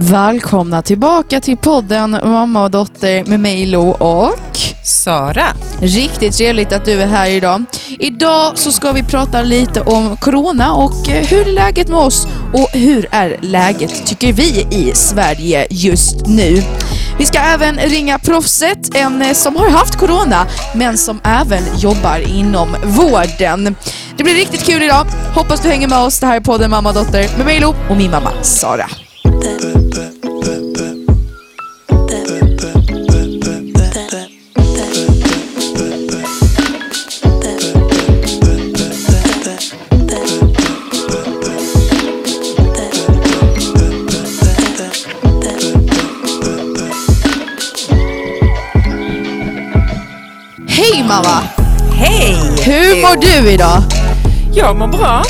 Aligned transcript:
Välkomna 0.00 0.82
tillbaka 0.82 1.40
till 1.40 1.56
podden 1.56 2.10
Mamma 2.10 2.64
och 2.64 2.70
dotter 2.70 3.24
med 3.24 3.40
mig 3.40 3.66
Lo 3.66 3.88
och 3.90 4.58
Sara. 4.84 5.46
Riktigt 5.80 6.36
trevligt 6.36 6.72
att 6.72 6.84
du 6.84 7.02
är 7.02 7.06
här 7.06 7.30
idag. 7.30 7.64
Idag 7.98 8.58
så 8.58 8.72
ska 8.72 8.92
vi 8.92 9.02
prata 9.02 9.42
lite 9.42 9.80
om 9.80 10.16
Corona 10.16 10.74
och 10.74 11.08
eh, 11.08 11.26
hur 11.26 11.48
är 11.48 11.52
läget 11.52 11.88
med 11.88 11.98
oss 11.98 12.26
och 12.52 12.68
hur 12.72 13.08
är 13.10 13.38
läget 13.40 14.06
tycker 14.06 14.32
vi 14.32 14.66
i 14.70 14.92
Sverige 14.94 15.66
just 15.70 16.26
nu. 16.26 16.62
Vi 17.18 17.26
ska 17.26 17.38
även 17.38 17.76
ringa 17.76 18.18
proffset, 18.18 18.96
en 18.96 19.22
eh, 19.22 19.32
som 19.32 19.56
har 19.56 19.70
haft 19.70 19.96
Corona 19.96 20.46
men 20.74 20.98
som 20.98 21.20
även 21.24 21.62
jobbar 21.78 22.18
inom 22.28 22.76
vården. 22.84 23.76
Det 24.16 24.24
blir 24.24 24.34
riktigt 24.34 24.64
kul 24.64 24.82
idag. 24.82 25.06
Hoppas 25.34 25.60
du 25.60 25.68
hänger 25.68 25.88
med 25.88 25.98
oss. 25.98 26.20
Det 26.20 26.26
här 26.26 26.36
är 26.36 26.40
podden 26.40 26.70
Mamma 26.70 26.88
och 26.88 26.94
dotter 26.94 27.36
med 27.36 27.46
mig 27.46 27.60
Lo 27.60 27.74
och 27.90 27.96
min 27.96 28.10
mamma 28.10 28.32
Sara. 28.42 28.86
Mår 53.08 53.42
du 53.42 53.50
idag? 53.50 53.82
Jag 54.54 54.76
mår 54.76 54.86
bra. 54.88 55.24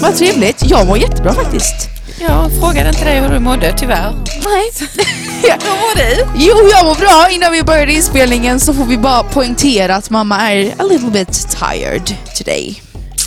Vad 0.00 0.16
trevligt. 0.16 0.70
Jag 0.70 0.86
mår 0.86 0.98
jättebra 0.98 1.32
faktiskt. 1.34 1.74
Jag 2.20 2.52
frågade 2.60 2.88
inte 2.88 3.04
dig 3.04 3.20
hur 3.20 3.28
du 3.28 3.38
mådde, 3.38 3.74
tyvärr. 3.78 4.14
Nej. 4.44 4.70
Hur 5.42 5.70
mår 5.70 5.96
du? 5.96 6.26
Jo, 6.36 6.54
jag 6.72 6.86
mår 6.86 6.94
bra. 6.94 7.30
Innan 7.30 7.52
vi 7.52 7.62
börjar 7.62 7.86
inspelningen 7.86 8.60
så 8.60 8.74
får 8.74 8.84
vi 8.84 8.98
bara 8.98 9.22
poängtera 9.22 9.96
att 9.96 10.10
mamma 10.10 10.52
är 10.52 10.74
a 10.78 10.82
little 10.82 11.10
bit 11.10 11.48
tired 11.50 12.14
today. 12.38 12.82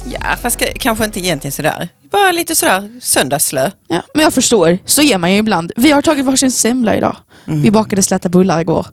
Ja, 0.05 0.19
fast 0.41 0.61
kanske 0.75 1.05
inte 1.05 1.19
egentligen 1.19 1.51
sådär. 1.51 1.89
Bara 2.11 2.31
lite 2.31 2.55
sådär 2.55 2.99
söndagslö. 3.01 3.71
Ja, 3.87 4.01
men 4.13 4.23
jag 4.23 4.33
förstår. 4.33 4.77
Så 4.85 5.01
är 5.01 5.17
man 5.17 5.31
ju 5.31 5.37
ibland. 5.37 5.71
Vi 5.75 5.91
har 5.91 6.01
tagit 6.01 6.25
varsin 6.25 6.51
semla 6.51 6.95
idag. 6.95 7.15
Vi 7.45 7.71
bakade 7.71 8.03
släta 8.03 8.29
bullar 8.29 8.59
igår. 8.59 8.85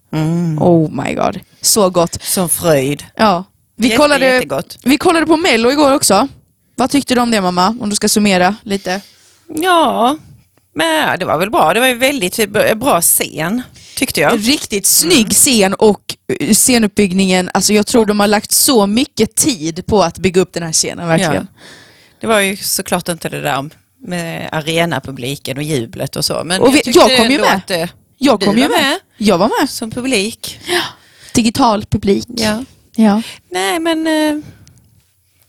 Oh 0.61 0.91
my 1.05 1.15
god. 1.15 1.41
Så 1.63 1.91
gott. 1.91 2.23
Som 2.23 2.49
fröjd. 2.49 3.05
Ja. 3.17 3.45
Vi, 3.81 3.87
Jätte, 3.89 3.97
kollade, 3.97 4.27
jättegott. 4.27 4.79
vi 4.85 4.99
kollade 4.99 5.27
på 5.27 5.37
Mello 5.37 5.71
igår 5.71 5.95
också. 5.95 6.29
Vad 6.77 6.91
tyckte 6.91 7.15
du 7.15 7.21
om 7.21 7.31
det 7.31 7.41
mamma? 7.41 7.77
Om 7.81 7.91
du 7.91 7.97
ska 7.97 8.09
summera 8.09 8.57
lite. 8.63 9.01
Ja, 9.55 10.17
men 10.75 11.19
det 11.19 11.25
var 11.25 11.39
väl 11.39 11.51
bra. 11.51 11.75
Det 11.75 11.81
var 11.81 11.87
ju 11.87 11.95
väldigt 11.95 12.49
bra 12.77 13.01
scen, 13.01 13.63
tyckte 13.97 14.21
jag. 14.21 14.49
Riktigt 14.49 14.87
snygg 14.87 15.31
scen 15.33 15.75
och 15.75 16.01
eh, 16.41 16.53
scenuppbyggningen. 16.55 17.51
Alltså 17.55 17.73
jag 17.73 17.87
tror 17.87 18.07
de 18.07 18.21
har 18.21 18.27
lagt 18.27 18.53
så 18.53 18.87
mycket 18.87 19.35
tid 19.35 19.87
på 19.87 20.03
att 20.03 20.19
bygga 20.19 20.41
upp 20.41 20.53
den 20.53 20.63
här 20.63 20.73
scenen 20.73 21.09
verkligen. 21.09 21.49
Det 22.21 22.27
var 22.27 22.41
ju 22.41 22.57
såklart 22.57 23.09
inte 23.09 23.29
det 23.29 23.41
där 23.41 23.71
med 24.07 24.49
arenapubliken 24.53 25.57
och 25.57 25.63
jublet 25.63 26.17
och 26.17 26.25
så. 26.25 26.43
Men 26.45 26.61
Och 26.61 26.75
vi- 26.75 26.83
tyckte 26.83 26.99
jag 27.09 27.19
kom 27.19 27.31
ju 27.31 27.41
med. 27.41 27.63
Eh, 27.83 27.89
Jag 28.19 28.41
kom 28.41 28.55
ju 28.59 28.69
med. 28.69 28.71
med. 28.71 28.99
Jag 29.17 29.39
var 29.39 29.51
med. 29.61 29.71
som 29.71 29.91
publik. 29.91 30.61
Digital 31.35 31.85
publik. 31.85 32.27
Ja. 32.29 32.65
Ja. 33.01 33.23
Nej, 33.51 33.79
men 33.81 34.07
eh, 34.07 34.45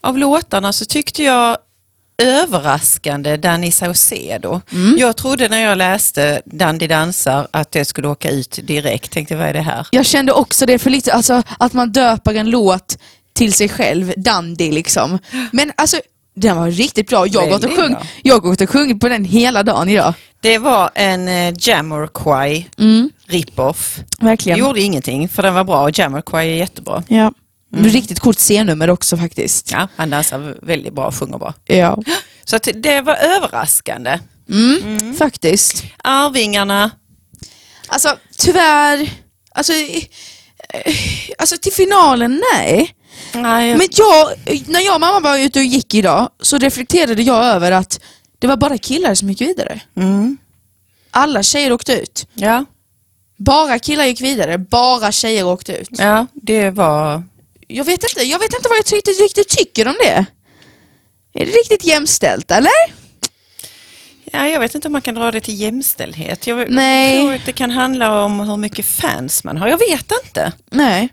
av 0.01 0.17
låtarna 0.17 0.73
så 0.73 0.85
tyckte 0.85 1.23
jag 1.23 1.57
överraskande 2.17 3.37
Danny 3.37 3.71
Saucedo. 3.71 4.61
Mm. 4.71 4.97
Jag 4.97 5.17
trodde 5.17 5.49
när 5.49 5.59
jag 5.59 5.77
läste 5.77 6.41
Dandy 6.45 6.87
dansar 6.87 7.47
att 7.51 7.71
det 7.71 7.85
skulle 7.85 8.07
åka 8.07 8.31
ut 8.31 8.59
direkt. 8.63 9.11
Tänkte 9.11 9.35
vad 9.35 9.47
är 9.47 9.53
det 9.53 9.61
här? 9.61 9.87
Jag 9.91 10.05
kände 10.05 10.31
också 10.31 10.65
det 10.65 10.79
för 10.79 10.89
lite, 10.89 11.13
alltså 11.13 11.43
att 11.59 11.73
man 11.73 11.91
döper 11.91 12.35
en 12.35 12.49
låt 12.49 12.97
till 13.33 13.53
sig 13.53 13.69
själv, 13.69 14.13
Dandy 14.17 14.71
liksom. 14.71 15.19
Men 15.51 15.71
alltså, 15.75 16.01
den 16.35 16.57
var 16.57 16.71
riktigt 16.71 17.09
bra. 17.09 17.27
Jag 17.27 17.41
har 17.41 17.47
gått 18.39 18.61
och, 18.61 18.69
sjungit 18.69 18.99
på 18.99 19.09
den 19.09 19.25
hela 19.25 19.63
dagen 19.63 19.89
idag. 19.89 20.13
Det 20.41 20.57
var 20.57 20.89
en 20.95 21.27
eh, 21.27 21.53
Jamiroquai 21.59 22.69
Mm, 22.77 23.09
rip-off. 23.27 23.99
Verkligen. 24.19 24.59
gjorde 24.59 24.81
ingenting 24.81 25.29
för 25.29 25.43
den 25.43 25.53
var 25.53 25.63
bra 25.63 25.81
och 25.83 25.99
Jamiroquai 25.99 26.49
är 26.51 26.55
jättebra. 26.55 27.03
Ja. 27.07 27.33
Riktigt 27.75 28.19
coolt 28.19 28.39
scennummer 28.39 28.89
också 28.89 29.17
faktiskt. 29.17 29.71
Ja, 29.71 29.87
han 29.95 30.09
dansar 30.09 30.55
väldigt 30.61 30.93
bra 30.93 31.07
och 31.07 31.15
sjunger 31.15 31.37
bra. 31.37 31.53
Ja, 31.65 31.97
Så 32.45 32.55
att 32.55 32.67
det 32.75 33.01
var 33.01 33.15
överraskande. 33.15 34.19
mm, 34.49 35.15
faktiskt. 35.15 35.83
Arvingarna, 36.03 36.91
Alltså 37.87 38.15
tyvärr, 38.37 39.09
alltså, 39.51 39.73
eh, 39.73 40.93
alltså 41.37 41.57
till 41.57 41.73
finalen, 41.73 42.43
nej. 42.55 42.95
nej, 43.33 43.75
Men 43.77 43.87
jag, 43.91 44.29
när 44.67 44.79
jag 44.79 44.95
och 44.95 45.01
mamma 45.01 45.19
var 45.19 45.37
ute 45.37 45.59
och 45.59 45.65
gick 45.65 45.93
idag 45.93 46.29
så 46.41 46.57
reflekterade 46.57 47.21
jag 47.23 47.45
över 47.45 47.71
att 47.71 47.99
det 48.39 48.47
var 48.47 48.57
bara 48.57 48.77
killar 48.77 49.15
som 49.15 49.29
gick 49.29 49.41
vidare. 49.41 49.81
mm, 49.95 50.37
Alla 51.11 51.43
tjejer 51.43 51.71
åkte 51.71 51.93
ut. 52.01 52.27
ja, 52.33 52.65
Bara 53.37 53.79
killar 53.79 54.05
gick 54.05 54.21
vidare, 54.21 54.57
bara 54.57 55.11
tjejer 55.11 55.45
åkte 55.47 55.73
ut. 55.77 55.89
ja, 55.91 56.27
det 56.33 56.69
var 56.71 57.23
Jag 57.67 57.85
vet 57.85 58.03
inte, 58.03 58.23
jag 58.23 58.39
vet 58.39 58.53
inte 58.53 58.69
vad 58.69 58.77
jag 58.77 58.93
riktigt, 58.97 59.21
riktigt 59.21 59.49
tycker 59.49 59.87
om 59.87 59.95
det. 60.03 60.25
Är 61.33 61.45
det 61.45 61.51
riktigt 61.51 61.85
jämställt 61.85 62.51
eller? 62.51 62.71
Ja, 64.31 64.47
jag 64.47 64.59
vet 64.59 64.75
inte 64.75 64.87
om 64.87 64.91
man 64.91 65.01
kan 65.01 65.15
dra 65.15 65.31
det 65.31 65.41
till 65.41 65.59
jämställdhet. 65.59 66.47
Jag 66.47 66.71
Nej. 66.71 67.19
tror 67.21 67.33
att 67.33 67.45
det 67.45 67.51
kan 67.53 67.71
handla 67.71 68.23
om 68.23 68.39
hur 68.39 68.57
mycket 68.57 68.85
fans 68.85 69.43
man 69.43 69.57
har. 69.57 69.67
Jag 69.67 69.77
vet 69.77 70.11
inte. 70.25 70.51
Nej. 70.71 71.09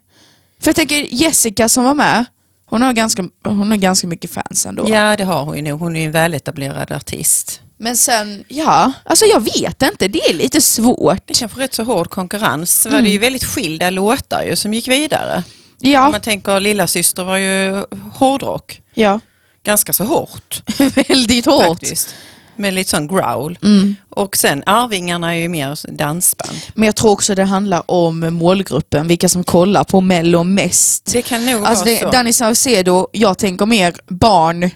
För 0.60 0.68
jag 0.68 0.76
tänker 0.76 1.06
Jessica 1.10 1.68
som 1.68 1.84
var 1.84 1.94
med, 1.94 2.24
hon 2.66 2.82
har 2.82 2.92
ganska, 2.92 3.24
hon 3.44 3.70
har 3.70 3.76
ganska 3.76 4.06
mycket 4.06 4.30
fans 4.30 4.66
ändå. 4.66 4.86
Ja, 4.88 5.16
det 5.16 5.24
har 5.24 5.44
hon 5.44 5.56
ju 5.56 5.62
nog. 5.62 5.80
Hon 5.80 5.96
är 5.96 6.00
ju 6.00 6.06
en 6.06 6.12
väletablerad 6.12 6.92
artist. 6.92 7.60
Men 7.78 7.96
sen, 7.96 8.44
ja, 8.48 8.92
alltså 9.04 9.24
jag 9.24 9.40
vet 9.40 9.82
inte, 9.82 10.08
det 10.08 10.30
är 10.30 10.34
lite 10.34 10.60
svårt. 10.60 11.22
Det 11.26 11.34
kanske 11.34 11.58
är 11.58 11.62
rätt 11.62 11.74
så 11.74 11.82
hård 11.84 12.10
konkurrens. 12.10 12.80
Så 12.80 12.90
var 12.90 13.00
det 13.02 13.08
ju 13.10 13.18
väldigt 13.18 13.44
skilda 13.44 13.90
låtar 13.90 14.42
ju 14.42 14.56
som 14.56 14.74
gick 14.74 14.88
vidare. 14.88 15.36
Om 15.36 15.90
Ja, 15.90 16.10
man 16.10 16.20
tänker 16.20 16.60
Lilla 16.60 16.86
syster 16.86 17.24
var 17.24 17.36
ju 17.36 17.84
hårdrock. 18.12 18.80
ja. 18.94 19.20
Ganska 19.62 19.92
så 19.92 20.04
hårt 20.04 20.62
väldigt 21.08 21.46
hårt. 21.46 21.64
faktiskt. 21.66 22.14
Med 22.56 22.74
lite 22.74 22.90
sån 22.90 23.06
growl. 23.08 23.58
Mm. 23.62 23.96
Och 24.10 24.36
sen 24.36 24.62
Arvingarna 24.66 25.34
är 25.34 25.38
ju 25.38 25.48
mer 25.48 25.92
dansband. 25.96 26.58
Men 26.74 26.86
jag 26.86 26.96
tror 26.96 27.10
också 27.10 27.34
det 27.34 27.44
handlar 27.44 27.90
om 27.90 28.20
målgruppen, 28.34 29.08
vilka 29.08 29.28
som 29.28 29.44
kollar 29.44 29.84
på 29.84 30.00
Mello 30.00 30.42
mest. 30.44 31.12
Det 31.12 31.22
kan 31.22 31.46
nog 31.46 31.64
Alltså 31.66 31.84
vara 31.84 31.94
det, 31.94 32.00
så. 32.00 32.10
Danny 32.10 32.32
Saucedo, 32.32 33.08
jag 33.12 33.38
tänker 33.38 33.66
mer 33.66 33.94
barn, 34.08 34.70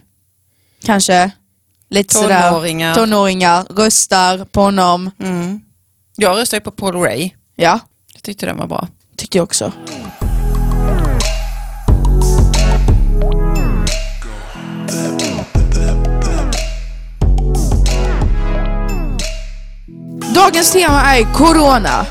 kanske. 0.85 1.31
Lite 1.91 2.15
Tonåringar. 2.15 2.95
sådär. 2.95 3.07
Tonåringar. 3.07 3.65
Röstar 3.71 4.45
på 4.45 4.61
honom. 4.61 5.11
Mm. 5.21 5.61
Jag 6.17 6.37
röstar 6.39 6.57
ju 6.57 6.61
på 6.61 6.71
Paul 6.71 6.95
Ray. 6.97 7.31
Ja, 7.57 7.81
Jag 8.15 8.23
tyckte 8.23 8.47
den 8.47 8.57
var 8.57 8.67
bra. 8.67 8.89
tyckte 9.17 9.39
jag 9.39 9.43
också. 9.45 9.73
Dagens 20.35 20.73
tema 20.73 21.17
är 21.17 21.35
Corona. 21.35 22.07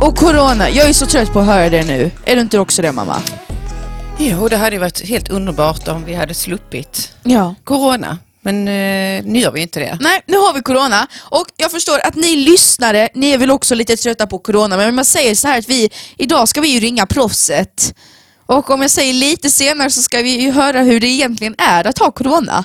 Och 0.00 0.16
Corona, 0.16 0.70
jag 0.70 0.88
är 0.88 0.92
så 0.92 1.06
trött 1.06 1.32
på 1.32 1.40
att 1.40 1.46
höra 1.46 1.68
det 1.70 1.84
nu. 1.84 2.10
Är 2.24 2.34
du 2.36 2.40
inte 2.42 2.58
också 2.58 2.82
det 2.82 2.92
mamma? 2.92 3.22
Jo, 4.18 4.48
det 4.48 4.56
hade 4.56 4.78
varit 4.78 5.00
helt 5.08 5.28
underbart 5.30 5.88
om 5.88 6.04
vi 6.04 6.14
hade 6.14 6.34
sluppit 6.34 7.12
Ja. 7.22 7.54
corona. 7.64 8.18
Men 8.40 8.68
eh, 8.68 9.24
nu 9.24 9.38
gör 9.38 9.50
vi 9.52 9.60
inte 9.60 9.80
det. 9.80 9.98
Nej, 10.00 10.20
nu 10.26 10.36
har 10.36 10.54
vi 10.54 10.60
corona 10.62 11.06
och 11.20 11.46
jag 11.56 11.70
förstår 11.70 12.00
att 12.06 12.14
ni 12.14 12.36
lyssnare, 12.36 13.08
ni 13.14 13.30
är 13.30 13.38
väl 13.38 13.50
också 13.50 13.74
lite 13.74 13.96
trötta 13.96 14.26
på 14.26 14.38
corona 14.38 14.76
men 14.76 14.94
man 14.94 15.04
säger 15.04 15.34
så 15.34 15.48
här 15.48 15.58
att 15.58 15.68
vi, 15.68 15.90
idag 16.16 16.48
ska 16.48 16.60
vi 16.60 16.68
ju 16.68 16.80
ringa 16.80 17.06
proffset 17.06 17.94
och 18.48 18.70
om 18.70 18.82
jag 18.82 18.90
säger 18.90 19.14
lite 19.14 19.50
senare 19.50 19.90
så 19.90 20.02
ska 20.02 20.18
vi 20.22 20.40
ju 20.42 20.50
höra 20.50 20.80
hur 20.82 21.00
det 21.00 21.06
egentligen 21.06 21.54
är 21.58 21.86
att 21.86 21.98
ha 21.98 22.10
corona. 22.10 22.64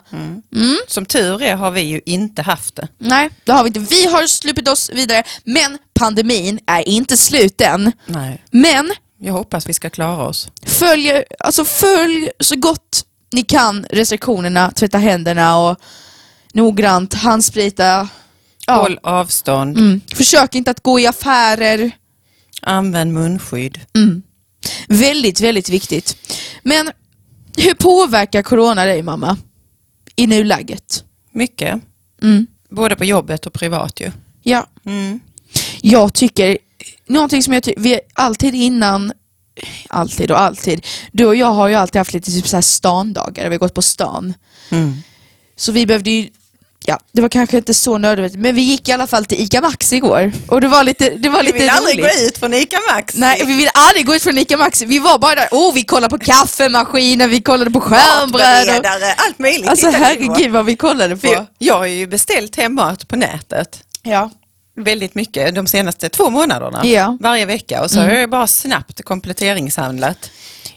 Som 0.87 1.05
tur 1.05 1.41
är 1.41 1.55
har 1.55 1.71
vi 1.71 1.81
ju 1.81 2.01
inte 2.05 2.41
haft 2.41 2.75
det. 2.75 2.87
Nej, 2.97 3.29
det 3.43 3.51
har 3.51 3.63
vi 3.63 3.67
inte. 3.67 3.79
Vi 3.79 4.05
har 4.07 4.27
sluppit 4.27 4.67
oss 4.67 4.89
vidare 4.93 5.23
men 5.43 5.77
pandemin 5.93 6.59
är 6.65 6.87
inte 6.89 7.17
slut 7.17 7.61
än. 7.61 7.91
Nej. 8.05 8.43
Men 8.51 8.91
Jag 9.19 9.33
hoppas 9.33 9.69
vi 9.69 9.73
ska 9.73 9.89
klara 9.89 10.23
oss. 10.27 10.47
följ, 10.65 11.23
alltså 11.39 11.65
följ 11.65 12.29
så 12.39 12.55
gott 12.55 13.05
ni 13.33 13.43
kan 13.43 13.85
restriktionerna, 13.89 14.71
tvätta 14.71 14.97
händerna 14.97 15.57
och 15.57 15.77
noggrant 16.53 17.13
handsprita. 17.13 18.09
Ja. 18.67 18.73
Håll 18.75 18.99
avstånd, 19.03 19.77
Mm. 19.77 20.01
Försök 20.15 20.55
inte 20.55 20.71
att 20.71 20.83
gå 20.83 20.99
i 20.99 21.07
affärer. 21.07 21.91
använd 22.61 23.13
munskydd. 23.13 23.79
Väldigt, 24.87 25.41
väldigt 25.41 25.69
viktigt. 25.69 26.17
Men 26.63 26.91
hur 27.57 27.73
påverkar 27.73 28.41
corona 28.41 28.85
dig 28.85 29.01
mamma? 29.03 29.37
I 30.15 30.27
nuläget? 30.27 31.03
Mycket. 31.31 31.81
Mm. 32.21 32.47
Både 32.69 32.95
på 32.95 33.05
jobbet 33.05 33.45
och 33.45 33.53
privat 33.53 33.99
ju. 33.99 34.11
Ja. 34.41 34.67
Mm. 34.85 35.19
Jag 35.81 36.13
tycker, 36.13 36.57
någonting 37.07 37.43
som 37.43 37.53
jag 37.53 37.63
tycker, 37.63 37.81
vi 37.81 37.99
alltid 38.13 38.55
innan, 38.55 39.11
alltid 39.89 40.31
och 40.31 40.41
alltid, 40.41 40.85
du 41.11 41.25
och 41.25 41.35
jag 41.35 41.51
har 41.51 41.67
ju 41.67 41.75
alltid 41.75 41.99
haft 41.99 42.13
lite 42.13 42.31
typ 42.31 42.47
så 42.47 42.57
här 42.57 42.61
standagar, 42.61 43.49
vi 43.49 43.55
har 43.55 43.59
gått 43.59 43.73
på 43.73 43.81
stan. 43.81 44.33
Mm. 44.69 44.97
Så 45.55 45.71
vi 45.71 45.85
behövde 45.85 46.11
ju, 46.11 46.29
ja 46.85 46.99
det 47.11 47.21
var 47.21 47.29
kanske 47.29 47.57
inte 47.57 47.73
så 47.73 47.97
nödvändigt, 47.97 48.39
men 48.39 48.55
vi 48.55 48.61
gick 48.61 48.89
i 48.89 48.91
alla 48.91 49.07
fall 49.07 49.25
till 49.25 49.41
ICA 49.41 49.61
Maxi 49.61 49.95
igår. 49.95 50.31
Och 50.47 50.61
det 50.61 50.67
var 50.67 50.83
lite, 50.83 51.09
det 51.09 51.29
var 51.29 51.39
Vi 51.39 51.45
lite 51.45 51.57
vill 51.57 51.69
aldrig 51.69 51.99
gå 52.01 52.07
ut 52.27 52.37
från 52.37 52.53
ICA 52.53 52.77
Maxi. 52.93 53.19
Nej, 53.19 53.43
vi 53.45 53.55
ville 53.57 53.69
aldrig 53.73 54.05
gå 54.05 54.15
ut 54.15 54.23
från 54.23 54.37
ICA 54.37 54.57
Maxi. 54.57 54.85
Vi 54.85 54.99
var 54.99 55.19
bara 55.19 55.35
där, 55.35 55.47
oh 55.51 55.73
vi 55.73 55.83
kollade 55.83 56.17
på 56.17 56.25
kaffemaskiner, 56.25 57.27
vi 57.27 57.41
kollade 57.41 57.71
på 57.71 57.81
skärmbröd. 57.81 58.69
och- 58.79 58.85
allt 59.17 59.39
möjligt. 59.39 59.69
Alltså 59.69 59.87
vi 59.87 59.93
herregud 59.93 60.51
vad 60.51 60.65
vi 60.65 60.75
kollade 60.75 61.17
på. 61.17 61.47
Jag 61.57 61.77
har 61.77 61.85
ju 61.85 62.07
beställt 62.07 62.55
hem 62.55 62.75
mat 62.75 63.07
på 63.07 63.15
nätet. 63.15 63.79
Ja. 64.03 64.29
Väldigt 64.75 65.15
mycket 65.15 65.55
de 65.55 65.67
senaste 65.67 66.09
två 66.09 66.29
månaderna. 66.29 66.85
Ja. 66.85 67.03
Mm. 67.05 67.17
Varje 67.21 67.45
vecka 67.45 67.83
och 67.83 67.91
så 67.91 67.99
har 67.99 68.09
jag 68.09 68.29
bara 68.29 68.47
snabbt 68.47 69.03
kompletteringshandlat. 69.03 70.29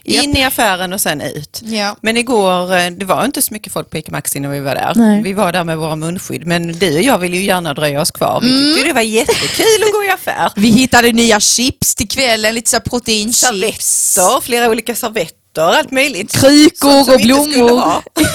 In 0.07 0.37
i 0.37 0.43
affären 0.43 0.93
och 0.93 1.01
sen 1.01 1.21
ut. 1.21 1.61
Ja. 1.63 1.95
Men 2.01 2.17
igår, 2.17 2.75
eh, 2.77 2.89
det 2.91 3.05
var 3.05 3.25
inte 3.25 3.41
så 3.41 3.53
mycket 3.53 3.73
folk 3.73 3.89
på 3.89 3.97
ICA 3.97 4.11
Maxi 4.11 4.39
när 4.39 4.49
vi 4.49 4.59
var 4.59 4.75
där. 4.75 4.93
Nej. 4.95 5.21
Vi 5.23 5.33
var 5.33 5.51
där 5.51 5.63
med 5.63 5.77
våra 5.77 5.95
munskydd 5.95 6.45
men 6.47 6.79
du 6.79 6.95
och 6.95 7.01
jag 7.01 7.17
ville 7.17 7.37
ju 7.37 7.43
gärna 7.43 7.73
dröja 7.73 8.01
oss 8.01 8.11
kvar. 8.11 8.41
Vi 8.41 8.47
Mm. 8.49 8.73
tyckte 8.75 8.87
det 8.87 8.93
var 8.93 9.01
jättekul 9.01 9.83
att 9.87 9.91
gå 9.93 10.03
i 10.03 10.09
affär. 10.09 10.51
Vi 10.55 10.67
hittade 10.69 11.11
nya 11.11 11.39
chips 11.39 11.95
till 11.95 12.07
kvällen, 12.07 12.55
lite 12.55 12.69
så 12.69 12.79
proteinchips. 12.79 13.39
Servetter, 13.39 14.41
flera 14.41 14.69
olika 14.69 14.95
servetter, 14.95 15.61
allt 15.61 15.91
möjligt. 15.91 16.31
Som 16.31 17.13
och 17.13 17.19
blommor. 17.21 18.03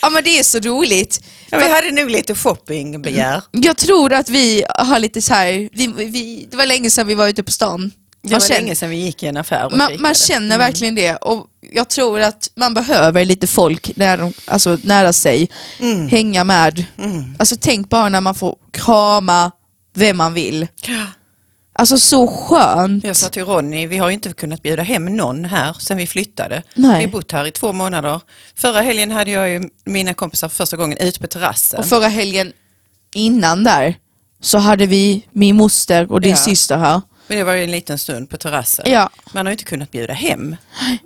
Ja 0.00 0.10
men 0.10 0.24
det 0.24 0.38
är 0.38 0.42
så 0.42 0.58
roligt. 0.58 1.20
Ja, 1.50 1.58
vi 1.58 1.68
hade 1.68 1.90
nog 1.90 2.10
lite 2.10 2.34
shoppingbegär. 2.34 3.42
Jag 3.52 3.76
tror 3.76 4.12
att 4.12 4.28
vi 4.28 4.64
har 4.78 4.98
lite 4.98 5.22
så 5.22 5.34
här, 5.34 5.68
vi, 5.72 5.86
vi, 5.96 6.48
det 6.50 6.56
var 6.56 6.66
länge 6.66 6.90
sedan 6.90 7.06
vi 7.06 7.14
var 7.14 7.28
ute 7.28 7.42
på 7.42 7.50
stan. 7.52 7.90
Det 8.22 8.30
Man 8.30 8.40
var 8.40 8.48
känner, 8.48 8.60
länge 8.60 8.74
sedan 8.74 8.90
vi 8.90 8.96
gick 8.96 9.22
i 9.22 9.26
en 9.26 9.36
affär 9.36 9.64
och 9.66 9.72
man, 9.76 9.90
man 10.00 10.14
känner 10.14 10.58
verkligen 10.58 10.94
det 10.94 11.16
och 11.16 11.46
jag 11.72 11.88
tror 11.88 12.20
att 12.20 12.50
man 12.56 12.74
behöver 12.74 13.24
lite 13.24 13.46
folk 13.46 13.96
nära, 13.96 14.32
alltså, 14.46 14.78
nära 14.82 15.12
sig, 15.12 15.50
Mm. 15.80 16.08
hänga 16.08 16.44
med. 16.44 16.84
Alltså 17.38 17.56
tänk 17.60 17.88
bara 17.88 18.08
när 18.08 18.20
man 18.20 18.34
får 18.34 18.56
krama 18.72 19.50
vem 19.94 20.16
man 20.16 20.34
vill. 20.34 20.66
Alltså 21.72 21.98
så 21.98 22.26
skönt. 22.26 23.04
Jag 23.04 23.16
sa 23.16 23.28
till 23.28 23.44
Ronny, 23.44 23.86
vi 23.86 23.98
har 23.98 24.08
ju 24.08 24.14
inte 24.14 24.32
kunnat 24.32 24.62
bjuda 24.62 24.82
hem 24.82 25.16
någon 25.16 25.44
här 25.44 25.72
sedan 25.72 25.96
vi 25.96 26.06
flyttade. 26.06 26.62
Nej. 26.74 26.98
Vi 26.98 27.04
har 27.04 27.12
bott 27.12 27.32
här 27.32 27.46
i 27.46 27.50
två 27.50 27.72
månader. 27.72 28.20
Förra 28.56 28.80
helgen 28.80 29.10
hade 29.10 29.30
jag 29.30 29.48
ju 29.50 29.62
mina 29.84 30.14
kompisar 30.14 30.48
för 30.48 30.56
första 30.56 30.76
gången 30.76 30.98
ute 30.98 31.20
på 31.20 31.26
terrassen. 31.26 31.80
Och 31.80 31.86
förra 31.86 32.08
helgen 32.08 32.52
innan 33.14 33.64
där 33.64 33.94
så 34.40 34.58
hade 34.58 34.86
vi 34.86 35.26
min 35.32 35.56
moster 35.56 36.12
och 36.12 36.20
din 36.20 36.30
Ja. 36.30 36.36
syster 36.36 36.76
här. 36.76 37.00
Men 37.28 37.38
det 37.38 37.44
var 37.44 37.52
ju 37.52 37.64
en 37.64 37.70
liten 37.70 37.98
stund 37.98 38.30
på 38.30 38.36
terrassen. 38.36 38.84
Ja. 38.90 39.10
Man 39.32 39.46
har 39.46 39.50
ju 39.50 39.54
inte 39.54 39.64
kunnat 39.64 39.90
bjuda 39.90 40.12
hem 40.12 40.56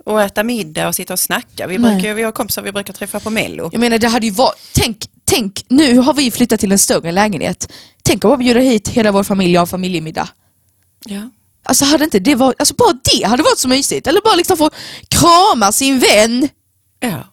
och 0.05 0.21
äta 0.21 0.43
middag 0.43 0.87
och 0.87 0.95
sitta 0.95 1.13
och 1.13 1.19
snacka. 1.19 1.67
Vi, 1.67 1.77
Nej. 1.77 1.95
brukar, 1.95 2.13
vi 2.13 2.23
har 2.23 2.31
kompisar 2.31 2.61
vi 2.61 2.71
brukar 2.71 2.93
träffa 2.93 3.19
på 3.19 3.29
Mello. 3.29 3.69
Jag 3.71 3.79
menar 3.79 3.97
det 3.97 4.07
hade 4.07 4.25
ju 4.25 4.31
varit, 4.31 4.57
tänk, 4.73 4.97
tänk, 5.25 5.65
nu 5.67 5.97
har 5.97 6.13
vi 6.13 6.31
flyttat 6.31 6.59
till 6.59 6.71
en 6.71 6.79
större 6.79 7.11
lägenhet. 7.11 7.71
Tänk 8.03 8.25
om 8.25 8.31
vi 8.31 8.37
bjuder 8.45 8.61
hit 8.61 8.87
hela 8.87 9.11
vår 9.11 9.23
familj 9.23 9.57
och 9.57 9.61
har 9.61 9.65
familjemiddag. 9.65 10.29
Ja. 11.05 11.29
Alltså 11.65 11.85
hade 11.85 12.03
inte 12.03 12.19
det 12.19 12.35
varit, 12.35 12.59
alltså 12.59 12.75
bara 12.75 12.93
det 12.93 13.23
hade 13.27 13.43
varit 13.43 13.59
så 13.59 13.67
mysigt. 13.67 14.07
Eller 14.07 14.21
bara 14.21 14.35
liksom 14.35 14.57
få 14.57 14.69
krama 15.07 15.71
sin 15.71 15.99
vän. 15.99 16.49
ja. 16.99 17.23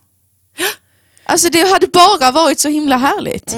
Alltså 1.25 1.48
det 1.50 1.72
hade 1.72 1.87
bara 1.87 2.31
varit 2.31 2.60
så 2.60 2.69
himla 2.69 2.96
härligt. 2.96 3.56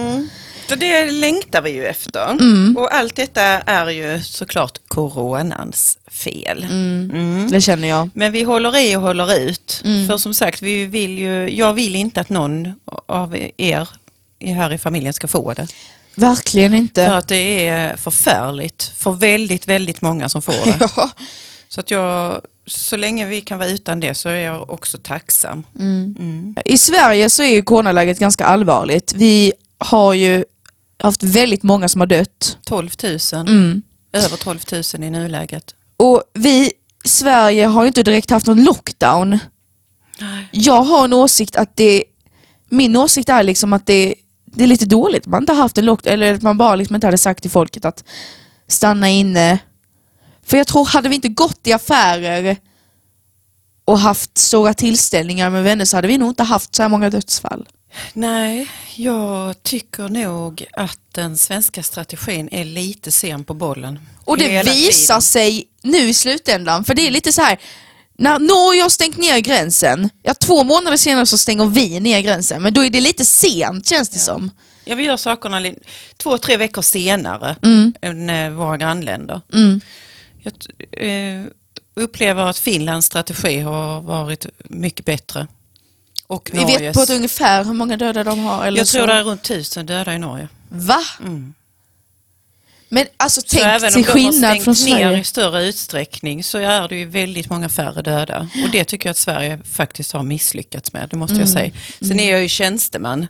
Så 0.72 0.76
det 0.76 1.10
längtar 1.10 1.62
vi 1.62 1.70
ju 1.70 1.86
efter. 1.86 2.30
Mm. 2.30 2.76
Och 2.76 2.94
allt 2.94 3.16
detta 3.16 3.42
är 3.42 3.90
ju 3.90 4.22
såklart 4.22 4.78
coronans 4.88 5.98
fel. 6.10 6.66
Mm. 6.70 7.48
Det 7.50 7.60
känner 7.60 7.88
jag. 7.88 8.10
Men 8.14 8.32
vi 8.32 8.42
håller 8.42 8.78
i 8.78 8.96
och 8.96 9.00
håller 9.00 9.38
ut. 9.38 9.82
Mm. 9.84 10.08
För 10.08 10.16
som 10.18 10.34
sagt, 10.34 10.62
vi 10.62 10.86
vill 10.86 11.18
ju, 11.18 11.48
jag 11.56 11.72
vill 11.72 11.96
inte 11.96 12.20
att 12.20 12.28
någon 12.28 12.74
av 13.06 13.36
er 13.56 13.88
här 14.40 14.72
i 14.72 14.78
familjen 14.78 15.12
ska 15.12 15.28
få 15.28 15.52
det. 15.52 15.66
Verkligen 16.14 16.70
För 16.70 16.76
inte. 16.78 17.14
att 17.14 17.28
det 17.28 17.68
är 17.68 17.96
förfärligt 17.96 18.92
för 18.96 19.12
väldigt, 19.12 19.68
väldigt 19.68 20.02
många 20.02 20.28
som 20.28 20.42
får 20.42 20.52
det. 20.64 20.88
Ja. 20.96 21.10
Så 21.68 21.80
att 21.80 21.90
jag, 21.90 22.40
så 22.66 22.96
länge 22.96 23.26
vi 23.26 23.40
kan 23.40 23.58
vara 23.58 23.68
utan 23.68 24.00
det 24.00 24.14
så 24.14 24.28
är 24.28 24.40
jag 24.40 24.70
också 24.70 24.98
tacksam. 24.98 25.64
I 26.64 26.78
Sverige 26.78 27.30
så 27.30 27.42
är 27.42 27.46
ju 27.54 27.62
coronaläget 27.62 28.18
ganska 28.18 28.44
allvarligt. 28.44 29.12
Vi 29.16 29.52
har 29.78 30.14
ju 30.14 30.44
haft 31.02 31.22
väldigt 31.22 31.62
många 31.62 31.88
som 31.88 32.00
har 32.00 32.06
dött. 32.06 32.58
12 32.64 32.90
000, 33.02 33.18
Mm. 33.48 33.82
över 34.12 34.36
12 34.36 34.58
000 34.72 34.82
i 35.04 35.10
nuläget. 35.10 35.74
Och 35.96 36.22
vi, 36.34 36.72
Sverige 37.04 37.66
har 37.66 37.82
ju 37.82 37.88
inte 37.88 38.02
direkt 38.02 38.30
haft 38.30 38.46
någon 38.46 38.64
lockdown. 38.64 39.38
Nej. 40.20 40.48
Jag 40.52 40.82
har 40.82 41.04
en 41.04 41.12
åsikt 41.12 41.56
att 41.56 41.76
det, 41.76 42.04
min 42.68 42.96
åsikt 42.96 43.28
är 43.28 43.42
liksom 43.42 43.72
att 43.72 43.86
det, 43.86 44.14
det 44.44 44.64
är 44.64 44.68
lite 44.68 44.84
dåligt. 44.86 45.26
Man 45.26 45.42
inte 45.42 45.52
har 45.52 45.62
haft 45.62 45.78
en 45.78 45.84
lockdown, 45.84 46.14
eller 46.14 46.34
att 46.34 46.42
man 46.42 46.58
bara 46.58 46.76
liksom 46.76 46.94
inte 46.94 47.06
hade 47.06 47.18
sagt 47.18 47.42
till 47.42 47.50
folket 47.50 47.84
att 47.84 48.04
stanna 48.68 49.08
inne. 49.08 49.58
För 50.46 50.56
jag 50.56 50.66
tror, 50.66 50.84
hade 50.84 51.08
vi 51.08 51.14
inte 51.14 51.28
gått 51.28 51.66
i 51.66 51.72
affärer 51.72 52.56
och 53.84 53.98
haft 53.98 54.38
stora 54.38 54.74
tillställningar 54.74 55.50
med 55.50 55.64
vänner 55.64 55.84
så 55.84 55.96
hade 55.96 56.08
vi 56.08 56.18
nog 56.18 56.28
inte 56.30 56.42
haft 56.42 56.74
så 56.74 56.82
här 56.82 56.88
många 56.88 57.10
dödsfall. 57.10 57.68
Nej, 58.12 58.70
jag 58.96 59.62
tycker 59.62 60.08
nog 60.08 60.66
att 60.72 60.98
den 61.12 61.38
svenska 61.38 61.82
strategin 61.82 62.48
är 62.52 62.64
lite 62.64 63.12
sen 63.12 63.44
på 63.44 63.54
bollen. 63.54 63.98
Och 64.24 64.38
det 64.38 64.62
visar 64.62 65.14
tiden. 65.14 65.22
sig 65.22 65.64
nu 65.82 65.98
i 65.98 66.14
slutändan, 66.14 66.84
för 66.84 66.94
det 66.94 67.06
är 67.06 67.10
lite 67.10 67.32
så 67.32 67.42
här. 67.42 67.58
När 68.16 68.38
Norge 68.38 68.82
har 68.82 68.88
stängt 68.88 69.16
ner 69.16 69.38
gränsen, 69.38 70.10
ja 70.22 70.34
två 70.34 70.64
månader 70.64 70.96
senare 70.96 71.26
så 71.26 71.38
stänger 71.38 71.66
vi 71.66 72.00
ner 72.00 72.20
gränsen, 72.20 72.62
men 72.62 72.74
då 72.74 72.84
är 72.84 72.90
det 72.90 73.00
lite 73.00 73.24
sent 73.24 73.88
känns 73.88 74.08
det 74.08 74.18
som. 74.18 74.50
Ja, 74.84 74.94
vi 74.94 75.04
gör 75.04 75.16
sakerna 75.16 75.62
två, 76.16 76.38
tre 76.38 76.56
veckor 76.56 76.82
senare 76.82 77.56
än 78.00 78.30
eh, 78.30 78.50
våra 78.50 78.76
grannländer. 78.76 79.40
Mm. 79.52 79.80
Jag 80.42 80.54
eh, 81.08 81.44
upplever 81.94 82.42
att 82.42 82.58
Finlands 82.58 83.06
strategi 83.06 83.60
har 83.60 84.00
varit 84.00 84.46
mycket 84.64 85.06
bättre. 85.06 85.46
Och 86.26 86.50
Vi 86.52 86.60
Norges. 86.60 86.80
vet 86.80 86.94
på 86.94 87.00
ett 87.02 87.10
ungefär 87.10 87.64
hur 87.64 87.72
många 87.72 87.96
döda 87.96 88.24
de 88.24 88.38
har. 88.38 88.64
Eller 88.66 88.78
Jag 88.78 88.88
så. 88.88 88.96
tror 88.96 89.06
det 89.06 89.12
är 89.12 89.24
runt 89.24 89.42
tusen 89.42 89.86
döda 89.86 90.14
i 90.14 90.18
Norge. 90.18 90.48
Va? 90.68 91.00
Men 92.88 93.06
alltså 93.16 93.40
Så 93.40 93.46
tänk 93.50 93.64
även 93.64 93.90
till 93.92 93.96
om 93.98 94.02
de 94.02 94.08
har 94.08 94.12
skillnad 94.14 94.50
stängt 94.50 94.64
från 94.64 94.74
ner 94.74 95.02
Sverige. 95.04 95.18
i 95.20 95.24
större 95.24 95.64
utsträckning 95.66 96.44
så 96.44 96.58
är 96.58 96.88
det 96.88 96.96
ju 96.96 97.04
väldigt 97.04 97.50
många 97.50 97.68
färre 97.68 98.02
döda. 98.02 98.48
Och 98.64 98.70
det 98.72 98.84
tycker 98.84 99.08
jag 99.08 99.10
att 99.10 99.16
Sverige 99.16 99.58
faktiskt 99.64 100.12
har 100.12 100.22
misslyckats 100.22 100.92
med, 100.92 101.08
det 101.08 101.16
måste 101.16 101.36
jag 101.36 101.48
säga. 101.48 101.70
Sen 102.00 102.20
är 102.20 102.30
jag 102.30 102.42
ju 102.42 102.48
tjänsteman, 102.48 103.26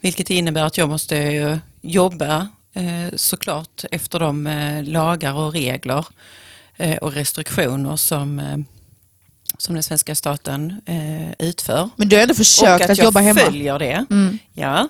vilket 0.00 0.30
innebär 0.30 0.62
att 0.64 0.78
jag 0.78 0.88
måste 0.88 1.58
jobba 1.80 2.48
eh, 2.74 3.16
såklart 3.16 3.84
efter 3.90 4.18
de 4.18 4.46
eh, 4.46 4.82
lagar 4.84 5.32
och 5.34 5.52
regler 5.52 6.06
eh, 6.76 6.96
och 6.96 7.12
restriktioner 7.12 7.96
som, 7.96 8.64
som 9.58 9.74
den 9.74 9.82
svenska 9.82 10.14
staten 10.14 10.80
eh, 10.86 11.46
utför. 11.48 11.90
Men 11.96 12.08
du 12.08 12.16
har 12.16 12.22
ändå 12.22 12.32
Och 12.32 12.36
försökt 12.36 12.84
att, 12.84 12.90
att, 12.90 12.98
jag 12.98 13.04
jobba 13.04 13.20
hemma. 13.20 13.40
Mm. 13.40 13.52
följer 13.52 13.78
det. 13.78 14.06
Ja, 14.54 14.88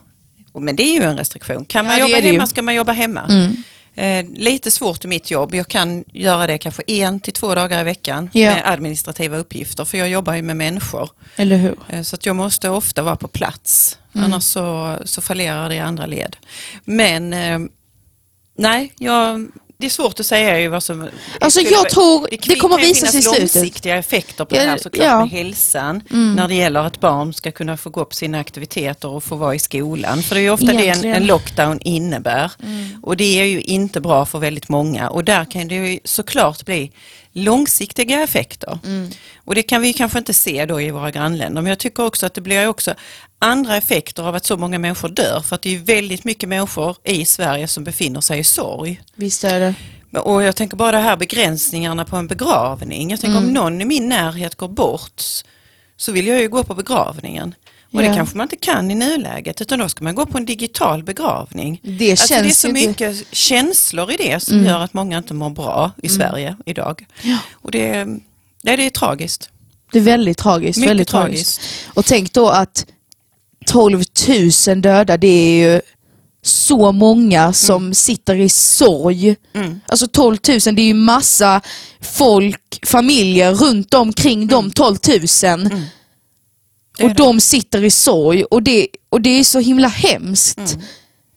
Och- 0.52 0.62
men 0.62 0.76
det 0.76 0.82
är 0.82 0.94
ju 0.94 1.02
en 1.02 1.16
restriktion. 1.16 1.64
Kan 1.64 1.86
man 1.86 1.94
Ja, 1.98 2.00
jobba 2.00 2.10
ju. 2.16 2.18
Mm. 2.22 2.32
hemma 2.32 2.46
ska 2.46 2.62
man 2.62 2.74
jobba 2.74 2.92
hemma. 2.92 3.52
Eh, 3.94 4.24
lite 4.34 4.70
svårt 4.70 5.04
i 5.04 5.08
mitt 5.08 5.30
jobb. 5.30 5.54
Jag 5.54 5.68
kan 5.68 6.04
göra 6.12 6.46
det 6.46 6.58
kanske 6.58 6.82
en 6.86 7.20
till 7.20 7.32
två 7.32 7.54
dagar 7.54 7.80
i 7.80 7.84
veckan 7.84 8.30
Ja. 8.32 8.50
med 8.54 8.62
administrativa 8.66 9.36
uppgifter 9.36 9.84
för 9.84 9.98
jag 9.98 10.08
jobbar 10.08 10.34
ju 10.34 10.42
med 10.42 10.56
människor. 10.56 11.10
Eller 11.36 11.56
hur? 11.56 11.76
Eh, 11.88 12.02
Så 12.02 12.16
att 12.16 12.26
jag 12.26 12.36
måste 12.36 12.68
ofta 12.68 13.02
vara 13.02 13.16
på 13.16 13.28
plats. 13.28 13.98
Mm. 14.14 14.24
Annars 14.24 14.42
så, 14.44 14.98
så 15.04 15.20
fallerar 15.20 15.68
det 15.68 15.74
i 15.74 15.78
andra 15.80 16.06
led. 16.06 16.36
Men 16.84 17.32
eh, 17.32 17.58
nej, 18.58 18.92
jag, 18.98 19.48
det 19.82 19.86
är 19.86 19.90
svårt 19.90 20.20
att 20.20 20.26
säga 20.26 20.60
ju 20.60 20.68
vad 20.68 20.82
som... 20.82 21.08
Alltså, 21.40 21.60
jag 21.60 21.88
tror 21.90 22.28
det 22.30 22.36
kan 22.36 22.56
kommer 22.56 22.78
visa 22.78 23.06
sig 23.06 23.20
i 23.20 23.22
slutet. 23.22 23.40
långsiktiga 23.54 23.96
effekter 23.96 24.44
på 24.44 24.56
Ja, 24.56 24.60
det 24.62 24.68
här 24.68 24.78
såklart 24.78 25.04
ja. 25.06 25.12
Mm. 25.12 25.20
med 25.28 25.30
hälsan. 25.30 26.02
När 26.10 26.48
det 26.48 26.54
gäller 26.54 26.80
att 26.80 27.00
barn 27.00 27.34
ska 27.34 27.52
kunna 27.52 27.76
få 27.76 27.90
gå 27.90 28.04
på 28.04 28.14
sina 28.14 28.40
aktiviteter 28.40 29.08
och 29.08 29.24
få 29.24 29.36
vara 29.36 29.54
i 29.54 29.58
skolan. 29.58 30.22
För 30.22 30.34
det 30.34 30.40
är 30.40 30.42
ju 30.42 30.50
ofta 30.50 30.66
det 30.66 30.72
en, 30.72 30.78
Egentligen. 30.80 31.16
en 31.16 31.26
lockdown 31.26 31.78
innebär. 31.80 32.50
Och 33.02 33.16
det 33.16 33.40
är 33.40 33.44
ju 33.44 33.60
inte 33.60 34.00
bra 34.00 34.26
för 34.26 34.38
väldigt 34.38 34.68
många. 34.68 35.08
Och 35.10 35.24
där 35.24 35.44
kan 35.44 35.68
det 35.68 35.74
ju 35.74 35.98
såklart 36.04 36.64
bli 36.64 36.92
långsiktiga 37.32 38.22
effekter. 38.22 38.78
Och 39.44 39.54
det 39.54 39.62
kan 39.62 39.82
vi 39.82 39.92
kanske 39.92 40.18
inte 40.18 40.34
se 40.34 40.66
då 40.66 40.80
i 40.80 40.90
våra 40.90 41.10
grannländer. 41.10 41.62
Men 41.62 41.70
jag 41.70 41.78
tycker 41.78 42.04
också 42.04 42.26
att 42.26 42.34
det 42.34 42.40
blir 42.40 42.66
också 42.68 42.94
andra 43.42 43.76
effekter 43.76 44.22
av 44.22 44.34
att 44.34 44.44
så 44.46 44.56
många 44.56 44.78
människor 44.78 45.08
dör. 45.08 45.40
För 45.40 45.54
att 45.56 45.62
det 45.62 45.74
är 45.74 45.78
väldigt 45.78 46.24
mycket 46.24 46.48
människor 46.48 46.96
i 47.04 47.24
Sverige 47.24 47.68
som 47.68 47.84
befinner 47.84 48.20
sig 48.20 48.38
i 48.38 48.44
sorg. 48.44 49.00
Visst 49.14 49.44
är 49.44 49.60
det. 49.60 49.74
Och 50.20 50.42
jag 50.42 50.56
tänker 50.56 50.76
bara 50.76 50.92
det 50.92 50.98
här 51.02 51.16
begränsningarna 51.16 52.04
på 52.04 52.16
en 52.16 52.26
begravning. 52.26 53.10
Jag 53.10 53.20
tänker 53.20 53.38
om 53.38 53.46
någon 53.52 53.80
i 53.80 53.84
min 53.84 54.08
närhet 54.08 54.54
går 54.54 54.68
bort 54.68 55.22
så 55.96 56.12
vill 56.12 56.26
jag 56.26 56.40
ju 56.40 56.48
gå 56.48 56.64
på 56.64 56.74
begravningen. 56.74 57.54
Och 57.92 58.02
Ja. 58.02 58.08
det 58.08 58.16
kanske 58.16 58.36
man 58.36 58.44
inte 58.44 58.56
kan 58.56 58.90
i 58.90 58.94
nuläget 58.94 59.60
utan 59.60 59.78
då 59.78 59.88
ska 59.88 60.04
man 60.04 60.14
gå 60.14 60.26
på 60.26 60.38
en 60.38 60.44
digital 60.46 61.02
begravning. 61.04 61.80
Det 61.82 62.10
Alltså 62.10 62.26
känns 62.26 62.42
det 62.42 62.48
är 62.48 62.52
så 62.52 62.68
inte- 62.68 62.88
mycket 62.88 63.34
känslor 63.34 64.12
i 64.12 64.16
det 64.16 64.40
som 64.42 64.64
gör 64.64 64.80
att 64.80 64.94
många 64.94 65.18
inte 65.18 65.34
mår 65.34 65.50
bra 65.50 65.90
i 66.02 66.08
Sverige 66.08 66.56
idag. 66.66 67.06
Ja. 67.22 67.38
Och 67.52 67.70
det, 67.70 68.06
det 68.62 68.70
är 68.86 68.90
tragiskt. 68.90 69.50
Det 69.92 69.98
är 69.98 70.02
väldigt 70.02 70.38
tragiskt. 70.38 70.78
Mycket 70.78 70.90
väldigt 70.90 71.08
tragiskt. 71.08 71.60
tragiskt. 71.60 71.88
Och 71.96 72.04
tänk 72.04 72.32
då 72.32 72.48
att 72.48 72.86
12 73.66 74.02
000 74.68 74.80
döda, 74.82 75.16
det 75.16 75.26
är 75.28 75.72
ju 75.72 75.80
så 76.44 76.92
många 76.92 77.52
som 77.52 77.94
sitter 77.94 78.34
i 78.34 78.48
sorg. 78.48 79.36
Mm. 79.54 79.80
Alltså 79.86 80.06
12 80.06 80.36
000, 80.48 80.58
det 80.60 80.82
är 80.82 80.86
ju 80.86 80.94
massa 80.94 81.60
folk, 82.00 82.86
familjer 82.86 83.54
runt 83.54 83.94
omkring 83.94 84.46
de 84.46 84.70
12 84.70 84.96
000. 85.08 85.20
Det 86.98 87.02
är 87.02 87.04
Och 87.04 87.08
det. 87.08 87.14
de 87.14 87.40
sitter 87.40 87.84
i 87.84 87.90
sorg 87.90 88.44
och 88.44 88.62
det, 88.62 88.88
och 89.08 89.20
det 89.20 89.30
är 89.30 89.44
så 89.44 89.58
himla 89.58 89.88
hemskt. 89.88 90.58
Mm. 90.58 90.80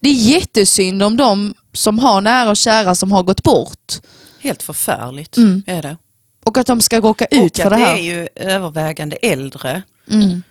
Det 0.00 0.08
är 0.08 0.14
jättesynd 0.14 1.02
om 1.02 1.16
de 1.16 1.54
som 1.72 1.98
har 1.98 2.20
nära 2.20 2.50
och 2.50 2.56
kära 2.56 2.94
som 2.94 3.12
har 3.12 3.22
gått 3.22 3.42
bort. 3.42 3.92
Helt 4.40 4.62
förfärligt 4.62 5.36
Mm. 5.36 5.62
är 5.66 5.82
det. 5.82 5.96
Och 6.44 6.58
att 6.58 6.66
de 6.66 6.80
ska 6.80 7.00
råka 7.00 7.24
ut 7.26 7.50
och 7.50 7.62
för 7.62 7.70
att 7.70 7.78
det 7.78 7.84
här. 7.84 7.96
är 7.96 8.02
ju 8.02 8.28
övervägande 8.34 9.16
äldre. 9.16 9.82
Mm. 10.10 10.42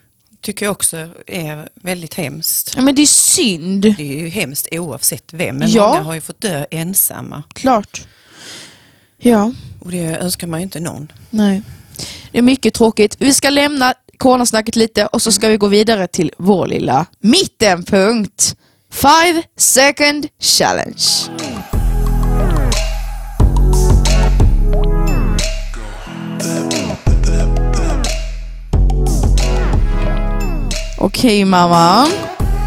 Tycker 0.46 0.66
jag 0.66 0.72
också 0.72 1.08
är 1.28 1.70
väldigt 1.75 2.14
hemskt. 2.14 2.74
Ja, 2.75 2.82
men 2.82 2.96
det 2.96 3.02
är 3.02 3.06
synd. 3.06 3.82
Det 3.82 4.04
är 4.04 4.20
ju 4.20 4.28
hemskt 4.28 4.68
oavsett 4.72 5.34
vem, 5.34 5.58
men 5.58 5.72
Ja. 5.72 5.88
många 5.90 6.02
har 6.02 6.14
ju 6.14 6.22
fått 6.22 6.42
dö 6.42 6.66
ensamma. 6.72 7.44
Klart. 7.54 8.08
Ja, 9.18 9.52
Och 9.80 9.92
det 9.92 10.00
önskar 10.04 10.48
man 10.48 10.60
ju 10.60 10.64
inte 10.64 10.80
någon. 10.80 11.12
nej. 11.30 11.62
Det 12.32 12.38
är 12.38 12.42
mycket 12.42 12.74
tråkigt. 12.74 13.16
Vi 13.20 13.34
ska 13.34 13.50
lämna 13.50 13.94
coronasnacket 14.18 14.75
lite 14.75 15.06
och 15.06 15.22
så 15.22 15.32
ska 15.32 15.48
vi 15.48 15.58
gå 15.58 15.68
vidare 15.68 16.08
till 16.08 16.32
vår 16.38 16.68
lilla 16.68 17.06
mittenpunkt. 17.20 18.56
Five 18.92 19.44
second 19.58 20.28
challenge. 20.40 21.04
Okej 31.05 31.45
mamma. 31.45 32.07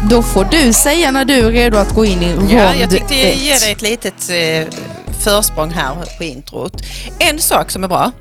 Då 0.09 0.23
får 0.23 0.45
du 0.45 0.73
säga 0.73 1.11
när 1.11 1.25
du 1.25 1.33
är 1.33 1.51
redo 1.51 1.77
att 1.77 1.95
gå 1.95 2.05
in 2.05 2.23
i 2.23 2.33
rond 2.35 2.51
Ja, 2.51 2.75
jag 2.75 2.89
tänkte 2.89 3.15
ett. 3.15 3.37
ge 3.37 3.53
dig 3.53 3.71
ett 3.71 3.81
litet 3.81 4.29
eh, 4.29 4.79
försprång 5.23 5.69
här 5.69 6.17
på 6.17 6.23
introt. 6.23 6.73
En 7.19 7.39
sak 7.39 7.71
som 7.71 7.83
är 7.83 7.87
bra 7.87 8.11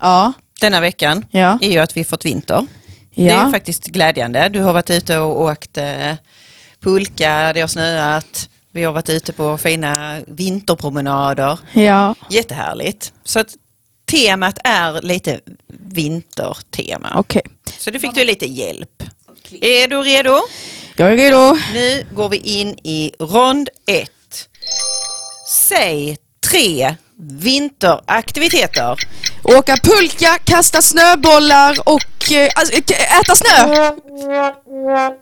Ja, 0.00 0.32
denna 0.60 0.80
veckan 0.80 1.24
ja, 1.30 1.58
är 1.60 1.70
ju 1.70 1.78
att 1.78 1.96
vi 1.96 2.04
fått 2.04 2.24
vinter. 2.24 2.66
Det 3.14 3.28
är 3.28 3.44
ja. 3.44 3.50
faktiskt 3.50 3.86
glädjande. 3.86 4.48
Du 4.48 4.60
har 4.60 4.72
varit 4.72 4.90
ute 4.90 5.18
och 5.18 5.40
åkt 5.40 5.78
eh, 5.78 6.14
pulka, 6.80 7.52
det 7.52 7.60
har 7.60 7.68
snöat, 7.68 8.48
vi 8.72 8.84
har 8.84 8.92
varit 8.92 9.10
ute 9.10 9.32
på 9.32 9.58
fina 9.58 10.20
vinterpromenader. 10.26 11.58
ja. 11.72 12.14
Jättehärligt. 12.30 13.12
Så 13.24 13.40
att 13.40 13.48
temat 14.10 14.58
är 14.64 15.02
lite 15.02 15.40
vintertema. 15.68 17.12
Okej. 17.16 17.42
Så 17.78 17.90
det 17.90 17.98
fick 17.98 18.14
du 18.14 18.24
lite 18.24 18.46
hjälp. 18.46 18.99
Är 19.60 19.88
du 19.88 20.02
redo? 20.02 20.40
Jag 20.96 21.12
är 21.12 21.16
redo. 21.16 21.56
Nu 21.74 22.06
går 22.14 22.28
vi 22.28 22.36
in 22.36 22.68
i 22.82 23.12
rond 23.18 23.68
ett. 23.86 24.48
Säg 25.68 26.16
tre 26.50 26.94
vinteraktiviteter. 27.16 28.96
Åka 29.44 29.76
pulka, 29.82 30.38
kasta 30.44 30.82
snöbollar 30.82 31.76
och 31.88 32.32
eh, 32.32 32.48
alltså, 32.54 32.74
k- 32.88 32.94
äta 33.20 33.34
snö. 33.34 33.90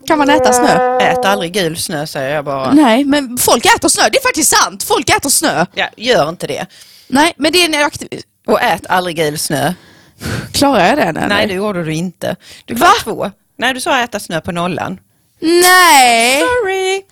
Kan 0.06 0.18
man 0.18 0.30
äta 0.30 0.52
snö? 0.52 0.98
Ät 0.98 1.24
aldrig 1.24 1.52
gul 1.52 1.76
snö 1.76 2.06
säger 2.06 2.34
jag 2.34 2.44
bara. 2.44 2.72
Nej, 2.72 3.04
men 3.04 3.38
folk 3.38 3.66
äter 3.66 3.88
snö. 3.88 4.02
Det 4.12 4.18
är 4.18 4.22
faktiskt 4.22 4.56
sant. 4.56 4.82
Folk 4.82 5.10
äter 5.10 5.30
snö. 5.30 5.66
Ja, 5.74 5.88
gör 5.96 6.28
inte 6.28 6.46
det. 6.46 6.66
Nej, 7.08 7.32
men 7.36 7.52
det 7.52 7.58
är 7.64 7.74
en 7.78 7.84
aktiv... 7.86 8.08
Och 8.46 8.62
ät 8.62 8.86
aldrig 8.88 9.16
gul 9.16 9.38
snö. 9.38 9.72
Klarar 10.52 10.86
jag 10.88 10.96
det? 10.96 11.02
Eller? 11.02 11.28
Nej, 11.28 11.46
det 11.46 11.54
gjorde 11.54 11.84
du 11.84 11.94
inte. 11.94 12.36
Du 12.64 12.74
Va? 12.74 12.86
klarade 12.86 13.00
två. 13.04 13.30
Nej, 13.58 13.74
du 13.74 13.80
sa 13.80 13.98
äta 14.02 14.20
snö 14.20 14.40
på 14.40 14.52
nollan. 14.52 15.00
Nej! 15.40 16.40
Sorry. 16.40 17.02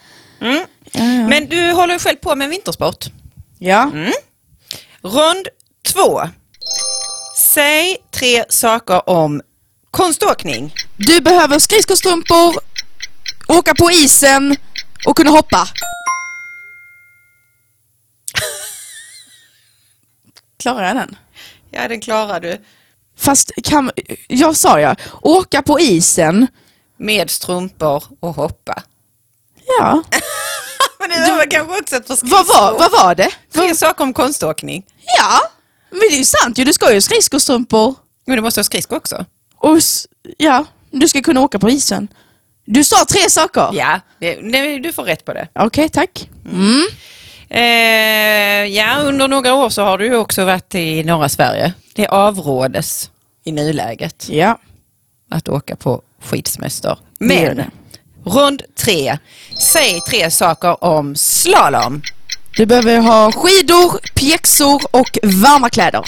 Mm. 0.40 0.66
Ja, 0.92 1.00
ja. 1.04 1.28
Men 1.28 1.46
du 1.48 1.72
håller 1.72 1.94
ju 1.94 1.98
själv 2.00 2.16
på 2.16 2.34
med 2.36 2.48
vintersport. 2.48 3.04
ja. 3.58 3.90
Rond 5.02 5.48
två. 5.84 6.20
Säg 7.36 7.96
tre 8.10 8.44
saker 8.48 9.08
om 9.08 9.42
konståkning. 9.90 10.74
Du 10.96 11.20
behöver 11.20 11.58
skridskostrumpor, 11.58 12.54
åka 13.48 13.74
på 13.74 13.90
isen 13.90 14.56
och 15.06 15.16
kunna 15.16 15.30
hoppa. 15.30 15.68
Klarar 20.62 20.86
jag 20.86 20.96
den? 20.96 21.16
Ja, 21.70 21.88
den 21.88 22.00
klarar 22.00 22.40
du. 22.40 22.58
Fast 23.18 23.50
kan, 23.64 23.90
jag 24.28 24.56
sa 24.56 24.80
jag, 24.80 24.96
åka 25.23 25.62
på 25.62 25.80
isen. 25.80 26.46
Med 26.99 27.30
strumpor 27.30 28.02
och 28.20 28.35
hoppa. 28.35 28.82
Ja, 29.78 30.02
Men 30.99 31.11
det 31.11 31.32
var 31.32 31.50
kanske 31.50 31.78
också 31.80 31.96
ett 31.96 32.23
vad 32.23 32.46
var, 32.46 32.78
vad 32.78 32.92
var 32.92 33.14
det? 33.14 33.30
Tre 33.54 33.75
saker 33.75 34.04
om 34.04 34.12
konståkning. 34.12 34.87
Ja, 35.18 35.40
men 35.90 36.00
det 36.00 36.14
är 36.14 36.18
ju 36.18 36.25
sant 36.25 36.58
ju. 36.58 36.64
Du 36.64 36.73
ska 36.73 36.88
ju 36.88 36.96
ha 36.96 37.00
skridskostrumpor. 37.00 37.94
Men 38.26 38.37
du 38.37 38.42
måste 38.42 38.61
ha 38.61 38.64
skridskor 38.64 38.96
också. 38.96 39.25
Och 39.56 39.78
ja, 40.37 40.64
du 40.90 41.08
ska 41.08 41.23
kunna 41.23 41.40
åka 41.40 41.58
på 41.58 41.70
isen. 41.70 42.08
Du 42.64 42.85
sa 42.85 43.04
tre 43.04 43.30
saker. 43.30 43.68
Ja, 43.73 44.00
det, 44.20 44.38
nej, 44.42 44.80
du 44.80 44.92
får 44.92 45.02
rätt 45.02 45.25
på 45.25 45.32
det. 45.32 45.49
Okej, 45.54 45.88
tack. 45.88 46.30
Mm. 46.52 46.87
Eh, 47.48 48.64
ja, 48.64 48.96
under 49.02 49.28
några 49.28 49.54
år 49.54 49.68
så 49.70 49.82
har 49.82 49.98
du 49.98 50.16
också 50.16 50.44
varit 50.44 50.74
i 50.74 51.04
norra 51.04 51.28
Sverige. 51.28 51.72
Det 51.94 52.06
avrådes 52.08 53.10
i 53.44 53.52
nuläget 53.52 54.28
Ja. 54.28 54.58
att 55.30 55.48
åka 55.48 55.76
på 55.76 56.02
skidsemester. 56.22 56.98
Men, 57.20 57.62
rond 58.24 58.62
tre. 58.78 59.18
Säg 59.58 60.00
tre 60.00 60.30
saker 60.30 60.84
om 60.84 61.16
slalom. 61.16 62.02
Du 62.56 62.66
behöver 62.66 62.98
ha 63.00 63.32
skidor, 63.32 64.00
pjäxor 64.14 64.82
och 64.90 65.18
varma 65.22 65.70
kläder. 65.70 66.04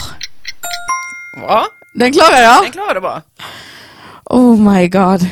Ja, 1.47 1.65
Den 1.95 2.13
klarar 2.13 2.41
jag. 2.43 2.63
den 2.65 2.73
klarar 2.73 2.95
du 2.95 3.01
bra. 3.01 3.23
Oh 4.25 4.73
my 4.73 4.89
god. 4.89 5.27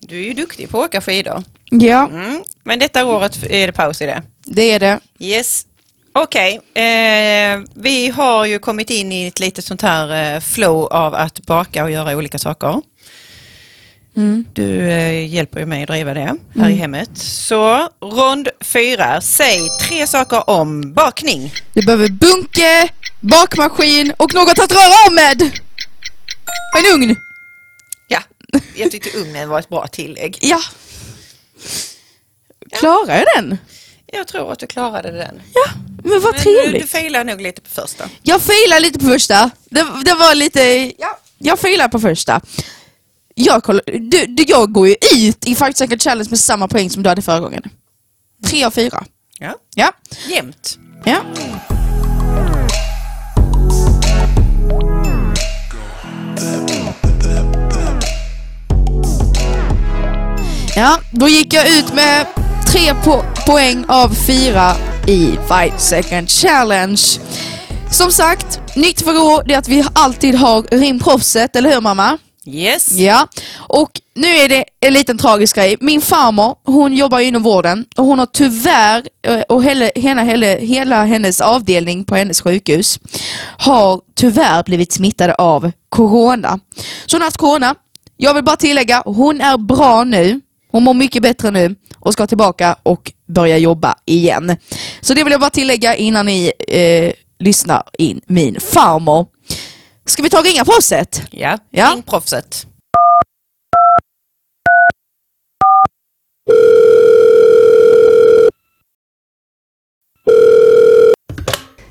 Du 0.00 0.18
är 0.20 0.24
ju 0.24 0.32
duktig 0.34 0.68
på 0.70 0.78
att 0.82 0.84
åka 0.88 1.00
skidor. 1.00 1.42
Ja, 1.70 2.08
Mm. 2.12 2.42
Men 2.64 2.78
detta 2.78 3.04
året 3.06 3.38
är 3.50 3.66
det 3.66 3.72
paus 3.72 4.02
i 4.02 4.06
det. 4.06 4.22
Det 4.44 4.70
är 4.70 4.80
det. 4.80 5.00
Yes. 5.18 5.66
Okej, 6.14 6.60
eh, 6.74 7.60
vi 7.74 8.08
har 8.08 8.46
ju 8.46 8.58
kommit 8.58 8.90
in 8.90 9.12
i 9.12 9.26
ett 9.26 9.40
litet 9.40 9.64
sånt 9.64 9.82
här 9.82 10.34
eh, 10.34 10.40
flow 10.40 10.86
av 10.86 11.14
att 11.14 11.46
baka 11.46 11.84
och 11.84 11.90
göra 11.90 12.16
olika 12.16 12.38
saker. 12.38 12.82
Mm. 14.16 14.44
Du 14.52 14.90
eh, 14.90 15.34
hjälper 15.34 15.60
ju 15.60 15.66
mig 15.66 15.82
att 15.82 15.88
driva 15.88 16.14
det 16.14 16.36
här 16.54 16.70
i 16.70 16.74
hemmet. 16.74 17.18
Så 17.18 17.88
rond 18.00 18.48
fyra, 18.60 19.20
säg 19.20 19.68
tre 19.80 20.06
saker 20.06 20.50
om 20.50 20.92
bakning. 20.92 21.52
Du 21.74 21.86
behöver 21.86 22.08
bunke, 22.08 22.88
bakmaskin 23.20 24.12
och 24.16 24.34
något 24.34 24.58
att 24.58 24.72
röra 24.72 25.08
om 25.08 25.14
med. 25.14 25.42
En 26.78 26.94
ugn. 26.94 27.16
Ja, 28.08 28.22
jag 28.76 28.90
tyckte 28.90 29.18
ugnen 29.18 29.48
var 29.48 29.58
ett 29.58 29.68
bra 29.68 29.86
tillägg. 29.86 30.38
Ja. 30.40 30.60
Klarar 32.78 33.16
jag 33.16 33.26
den? 33.36 33.58
Jag 34.14 34.26
tror 34.28 34.52
att 34.52 34.58
du 34.58 34.66
klarade 34.66 35.10
den. 35.12 35.40
Ja, 35.54 35.70
men 36.04 36.20
vad 36.20 36.22
Men 36.22 36.32
du, 36.32 36.38
trevligt. 36.38 36.82
du 36.82 36.88
failar 36.88 37.24
nog 37.24 37.40
lite 37.40 37.60
på 37.60 37.70
första. 37.70 38.04
Jag 38.22 38.40
failar 38.42 38.80
lite 38.80 38.98
på 38.98 39.04
första. 39.06 39.50
Det, 39.70 39.86
det 40.04 40.14
var 40.14 40.34
lite... 40.34 40.92
Ja, 40.98 41.18
jag 41.38 41.58
failar 41.58 41.88
på 41.88 42.00
första. 42.00 42.40
Jag, 43.34 43.62
kollar, 43.64 43.82
du, 43.86 44.26
du, 44.26 44.42
jag 44.48 44.72
går 44.72 44.88
ju 44.88 44.94
ut 45.14 45.44
i 45.46 45.54
Five 45.54 45.72
Second 45.74 46.02
Challenge 46.02 46.30
med 46.30 46.38
samma 46.38 46.68
poäng 46.68 46.90
som 46.90 47.02
du 47.02 47.08
hade 47.08 47.22
förra 47.22 47.40
gången. 47.40 47.62
Tre 48.46 48.64
av 48.64 48.70
fyra. 48.70 49.04
Ja. 49.38 49.54
Ja. 49.74 49.92
Jämnt. 50.28 50.78
ja. 51.04 51.16
Ja, 60.76 60.98
då 61.10 61.28
gick 61.28 61.54
jag 61.54 61.68
ut 61.78 61.94
med 61.94 62.26
tre 62.66 62.94
po 63.04 63.22
poäng 63.46 63.84
av 63.88 64.08
fyra 64.26 64.72
i 65.06 65.30
Five 65.48 65.78
Second 65.78 66.30
Challenge. 66.30 67.00
Som 67.90 68.12
sagt, 68.12 68.76
nytt 68.76 69.02
för 69.02 69.10
år 69.10 69.42
det 69.46 69.54
är 69.54 69.58
att 69.58 69.68
vi 69.68 69.84
alltid 69.92 70.34
har 70.34 70.62
rimproffset, 70.62 71.56
eller 71.56 71.74
hur 71.74 71.80
mamma? 71.80 72.18
Yes. 72.46 72.92
Ja, 72.92 73.26
och 73.56 73.90
nu 74.14 74.26
är 74.26 74.48
det 74.48 74.64
en 74.80 74.92
liten 74.92 75.18
tragisk 75.18 75.56
grej. 75.56 75.76
Min 75.80 76.00
farmor, 76.00 76.54
hon 76.64 76.94
jobbar 76.94 77.20
ju 77.20 77.26
inom 77.26 77.42
vården 77.42 77.84
och 77.96 78.04
hon 78.04 78.18
har 78.18 78.26
tyvärr, 78.26 79.02
eh, 79.26 79.40
och 79.40 79.64
hela, 79.64 79.90
hela, 79.94 80.22
hela, 80.22 80.46
hela 80.46 81.04
hennes 81.04 81.40
avdelning 81.40 82.04
på 82.04 82.16
hennes 82.16 82.40
sjukhus 82.40 83.00
har 83.58 84.00
tyvärr 84.16 84.62
blivit 84.62 84.92
smittade 84.92 85.34
av 85.34 85.72
corona. 85.88 86.58
Så 87.06 87.16
hon 87.16 87.20
har 87.20 87.26
haft 87.26 87.36
corona 87.36 87.74
jag 88.22 88.34
vill 88.34 88.44
bara 88.44 88.56
tillägga, 88.56 89.02
hon 89.04 89.40
är 89.40 89.58
bra 89.58 90.04
nu. 90.04 90.40
Hon 90.72 90.82
mår 90.82 90.94
mycket 90.94 91.22
bättre 91.22 91.50
nu 91.50 91.74
och 91.98 92.12
ska 92.12 92.26
tillbaka 92.26 92.76
och 92.82 93.12
börja 93.26 93.58
jobba 93.58 93.94
igen. 94.04 94.56
Så 95.00 95.14
det 95.14 95.24
vill 95.24 95.30
jag 95.30 95.40
bara 95.40 95.50
tillägga 95.50 95.94
innan 95.96 96.26
ni 96.26 96.52
eh, 96.68 97.12
lyssnar 97.38 97.82
in 97.98 98.20
min 98.26 98.60
farmor. 98.60 99.26
Ska 100.06 100.22
vi 100.22 100.30
ta 100.30 100.38
och 100.38 100.44
ringa 100.44 100.64
proffset? 100.64 101.22
Ja, 101.30 101.58
Ja. 101.70 101.90
ring 101.94 102.02
proffset. 102.02 102.66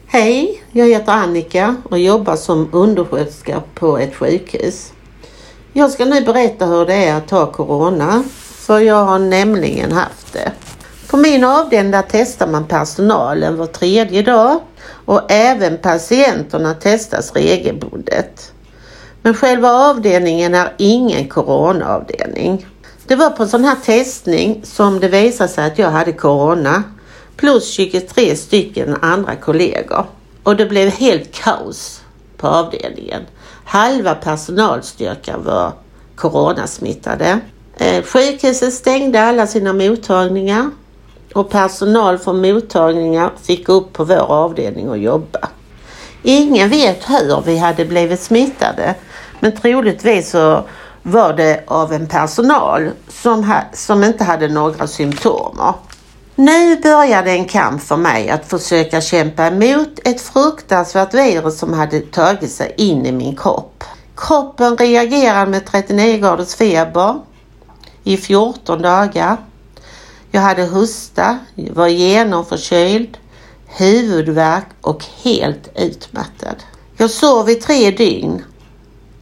Hej, 0.07 0.63
jag 0.71 0.87
heter 0.89 1.11
Annika 1.11 1.75
och 1.83 1.99
jobbar 1.99 2.35
som 2.35 2.69
undersköterska 2.71 3.61
på 3.75 3.97
ett 3.97 4.15
sjukhus. 4.15 4.93
Jag 5.73 5.91
ska 5.91 6.05
nu 6.05 6.21
berätta 6.21 6.65
hur 6.65 6.85
det 6.85 6.93
är 6.93 7.15
att 7.15 7.29
ha 7.31 7.51
Corona, 7.51 8.23
för 8.71 8.79
jag 8.79 9.05
har 9.05 9.19
nämligen 9.19 9.91
haft 9.91 10.33
det. 10.33 10.51
På 11.07 11.17
min 11.17 11.43
avdelning 11.43 11.91
där 11.91 12.03
testar 12.09 12.47
man 12.47 12.67
personalen 12.67 13.57
var 13.57 13.65
tredje 13.65 14.21
dag 14.21 14.59
och 15.05 15.31
även 15.31 15.77
patienterna 15.77 16.73
testas 16.73 17.33
regelbundet. 17.33 18.53
Men 19.21 19.33
själva 19.33 19.71
avdelningen 19.71 20.53
är 20.53 20.73
ingen 20.77 21.27
coronaavdelning. 21.27 22.65
Det 23.07 23.15
var 23.15 23.29
på 23.29 23.43
en 23.43 23.49
sån 23.49 23.63
här 23.63 23.75
testning 23.85 24.61
som 24.63 24.99
det 24.99 25.07
visade 25.07 25.49
sig 25.49 25.65
att 25.65 25.79
jag 25.79 25.91
hade 25.91 26.13
corona 26.13 26.83
plus 27.35 27.71
23 27.71 28.35
stycken 28.35 28.97
andra 29.01 29.35
kollegor. 29.35 30.05
Och 30.43 30.55
det 30.55 30.65
blev 30.65 30.89
helt 30.89 31.31
kaos 31.31 32.01
på 32.37 32.47
avdelningen. 32.47 33.21
Halva 33.65 34.15
personalstyrkan 34.15 35.43
var 35.43 35.73
coronasmittade. 36.15 37.39
Eh, 37.77 38.03
sjukhuset 38.03 38.73
stängde 38.73 39.21
alla 39.21 39.47
sina 39.47 39.73
mottagningar 39.73 40.69
och 41.33 41.49
personal 41.49 42.17
från 42.17 42.41
mottagningar 42.41 43.31
fick 43.43 43.67
gå 43.67 43.73
upp 43.73 43.93
på 43.93 44.03
vår 44.03 44.31
avdelning 44.31 44.89
och 44.89 44.97
jobba. 44.97 45.49
Ingen 46.23 46.69
vet 46.69 47.09
hur 47.09 47.41
vi 47.45 47.57
hade 47.57 47.85
blivit 47.85 48.21
smittade 48.21 48.95
men 49.39 49.55
troligtvis 49.55 50.29
så 50.29 50.63
var 51.03 51.33
det 51.33 51.63
av 51.67 51.93
en 51.93 52.07
personal 52.07 52.89
som, 53.07 53.43
ha, 53.43 53.61
som 53.73 54.03
inte 54.03 54.23
hade 54.23 54.47
några 54.47 54.87
symptomer. 54.87 55.73
Nu 56.35 56.75
började 56.75 57.31
en 57.31 57.45
kamp 57.45 57.81
för 57.81 57.97
mig 57.97 58.29
att 58.29 58.45
försöka 58.45 59.01
kämpa 59.01 59.47
emot 59.47 59.99
ett 60.05 60.21
fruktansvärt 60.21 61.13
virus 61.13 61.59
som 61.59 61.73
hade 61.73 61.99
tagit 61.99 62.51
sig 62.51 62.73
in 62.77 63.05
i 63.05 63.11
min 63.11 63.35
kropp. 63.35 63.83
Kroppen 64.17 64.77
reagerade 64.77 65.51
med 65.51 65.65
39 65.65 66.17
graders 66.17 66.55
feber 66.55 67.19
i 68.03 68.17
14 68.17 68.81
dagar. 68.81 69.37
Jag 70.31 70.41
hade 70.41 70.65
hosta, 70.65 71.39
var 71.55 71.87
genomförkyld, 71.87 73.17
huvudvärk 73.65 74.67
och 74.81 75.05
helt 75.23 75.69
utmattad. 75.75 76.55
Jag 76.97 77.09
sov 77.09 77.49
i 77.49 77.55
tre 77.55 77.91
dygn. 77.91 78.43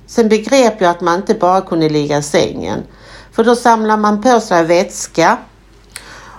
Sen 0.07 0.29
begrep 0.29 0.81
jag 0.81 0.91
att 0.91 1.01
man 1.01 1.15
inte 1.15 1.33
bara 1.33 1.61
kunde 1.61 1.89
ligga 1.89 2.17
i 2.17 2.23
sängen. 2.23 2.83
För 3.31 3.43
då 3.43 3.55
samlar 3.55 3.97
man 3.97 4.21
på 4.21 4.39
sig 4.39 4.65
vätska 4.65 5.37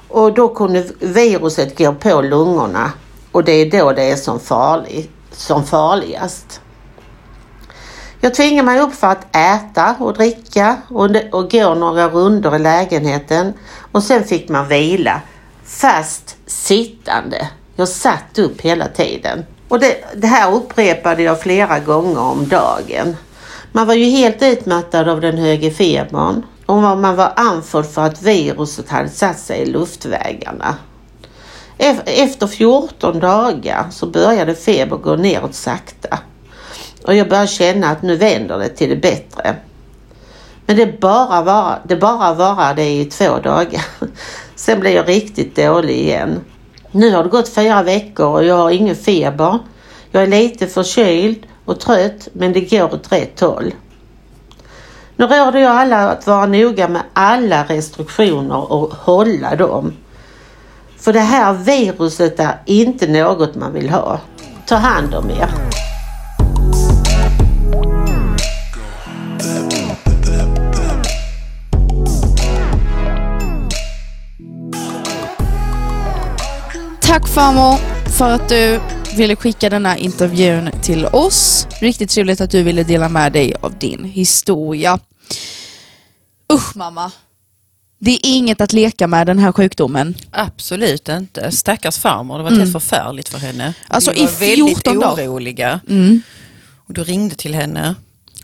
och 0.09 0.35
då 0.35 0.49
kunde 0.49 0.87
viruset 0.99 1.79
gå 1.79 1.93
på 1.93 2.23
lungorna 2.23 2.93
och 3.33 3.45
det 3.45 3.53
är 3.53 3.71
då 3.71 3.93
det 3.93 4.03
är 4.03 4.17
som, 4.17 4.41
farlig, 4.41 5.11
som 5.33 5.65
farligast. 5.65 6.61
Jag 8.23 8.35
tvingar 8.35 8.63
mig 8.63 8.81
upp 8.81 8.95
för 8.95 9.07
att 9.07 9.37
äta 9.37 9.97
och 9.99 10.15
dricka 10.15 10.77
och, 10.89 11.11
och 11.33 11.51
gå 11.51 11.75
några 11.75 12.09
runder 12.09 12.57
i 12.57 12.59
lägenheten 12.59 13.53
och 13.93 14.03
sen 14.03 14.25
fick 14.25 14.49
man 14.49 14.69
vila 14.69 15.21
fast 15.65 16.37
sittande. 16.47 17.49
Jag 17.77 17.89
satt 17.89 18.39
upp 18.39 18.61
hela 18.61 18.89
tiden. 18.89 19.45
Och 19.69 19.81
det, 19.81 20.05
det 20.17 20.27
här 20.27 20.55
upprepade 20.55 21.23
jag 21.23 21.41
flera 21.41 21.79
gånger 21.79 22.21
om 22.21 22.49
dagen. 22.49 23.17
Man 23.73 23.87
var 23.87 23.95
ju 23.95 24.05
helt 24.05 24.43
utmattad 24.43 25.09
av 25.09 25.21
den 25.21 25.39
höga 25.39 25.71
febern 25.71 26.43
och 26.67 26.77
man 26.77 27.17
var 27.17 27.33
andfådd 27.37 27.87
för 27.87 28.03
att 28.03 28.23
viruset 28.23 28.89
hade 28.89 29.09
satt 29.09 29.39
sig 29.39 29.61
i 29.61 29.67
luftvägarna. 29.67 30.77
Efter 32.07 32.47
14 32.47 33.21
dagar 33.21 33.87
så 33.91 34.07
började 34.07 34.55
feber 34.55 34.97
gå 34.97 35.17
neråt 35.17 35.55
sakta 35.55 36.19
och 37.05 37.15
jag 37.15 37.29
börjar 37.29 37.47
känna 37.47 37.91
att 37.91 38.03
nu 38.03 38.17
vänder 38.17 38.59
det 38.59 38.69
till 38.69 38.91
det 38.91 38.97
bättre. 38.97 39.57
Men 40.67 40.77
det 40.77 41.01
bara 41.01 41.43
var, 41.43 41.79
det 41.85 41.97
bara 41.97 42.35
varade 42.35 42.83
i 42.83 43.05
två 43.05 43.39
dagar. 43.39 43.85
Sen 44.55 44.81
blev 44.81 44.93
jag 44.93 45.09
riktigt 45.09 45.57
dålig 45.57 45.99
igen. 45.99 46.41
Nu 46.93 47.15
har 47.15 47.23
det 47.23 47.29
gått 47.29 47.49
fyra 47.49 47.83
veckor 47.83 48.27
och 48.27 48.45
jag 48.45 48.57
har 48.57 48.71
ingen 48.71 48.97
feber. 48.97 49.59
Jag 50.11 50.23
är 50.23 50.27
lite 50.27 50.67
förkyld 50.67 51.47
och 51.65 51.81
trött 51.81 52.29
men 52.33 52.53
det 52.53 52.61
går 52.61 52.95
åt 52.95 53.13
rätt 53.13 53.41
håll. 53.41 53.75
Nu 55.17 55.27
råder 55.27 55.59
jag 55.59 55.73
alla 55.73 56.11
att 56.11 56.27
vara 56.27 56.47
noga 56.47 56.89
med 56.89 57.03
alla 57.13 57.65
restriktioner 57.65 58.73
och 58.73 58.95
hålla 58.95 59.57
dem. 59.57 59.93
För 60.97 61.13
det 61.13 61.21
här 61.21 61.53
viruset 61.53 62.41
är 62.41 62.59
inte 62.65 63.07
något 63.07 63.55
man 63.55 63.73
vill 63.73 63.91
ha. 63.91 64.21
Ta 64.67 64.75
hand 64.75 65.15
om 65.15 65.31
er. 65.31 65.51
Tack 77.11 77.29
farmor 77.29 77.77
för 78.11 78.31
att 78.31 78.49
du 78.49 78.81
ville 79.17 79.37
skicka 79.37 79.71
denna 79.71 79.97
intervjun 79.99 80.71
till 80.83 81.07
oss. 81.07 81.67
Riktigt 81.81 82.11
trevligt 82.11 82.41
att 82.41 82.51
du 82.51 82.63
ville 82.63 82.83
dela 82.83 83.09
med 83.09 83.33
dig 83.33 83.55
av 83.61 83.79
din 83.79 84.05
historia. 84.05 84.99
Usch 86.53 86.77
mamma. 86.77 87.13
Det 87.99 88.11
är 88.11 88.19
inget 88.23 88.61
att 88.61 88.73
leka 88.73 89.07
med 89.07 89.27
den 89.27 89.39
här 89.39 89.53
sjukdomen. 89.53 90.15
Absolut 90.31 91.09
inte. 91.09 91.53
Stackars 91.53 91.99
farmor, 91.99 92.39
det 92.39 92.45
var 92.45 92.51
helt 92.51 92.73
förfärligt 92.73 93.29
för 93.29 93.39
henne. 93.39 93.63
Mm. 93.65 93.75
Alltså, 93.89 94.11
Vi 94.11 94.21
i 94.21 94.25
var 94.25 94.33
väldigt 94.33 94.67
14 94.67 95.01
dagar. 95.01 95.29
oroliga. 95.29 95.81
Mm. 95.89 96.23
Och 96.87 96.95
du 96.95 97.05
ringde 97.05 97.35
till 97.35 97.55
henne. 97.55 97.95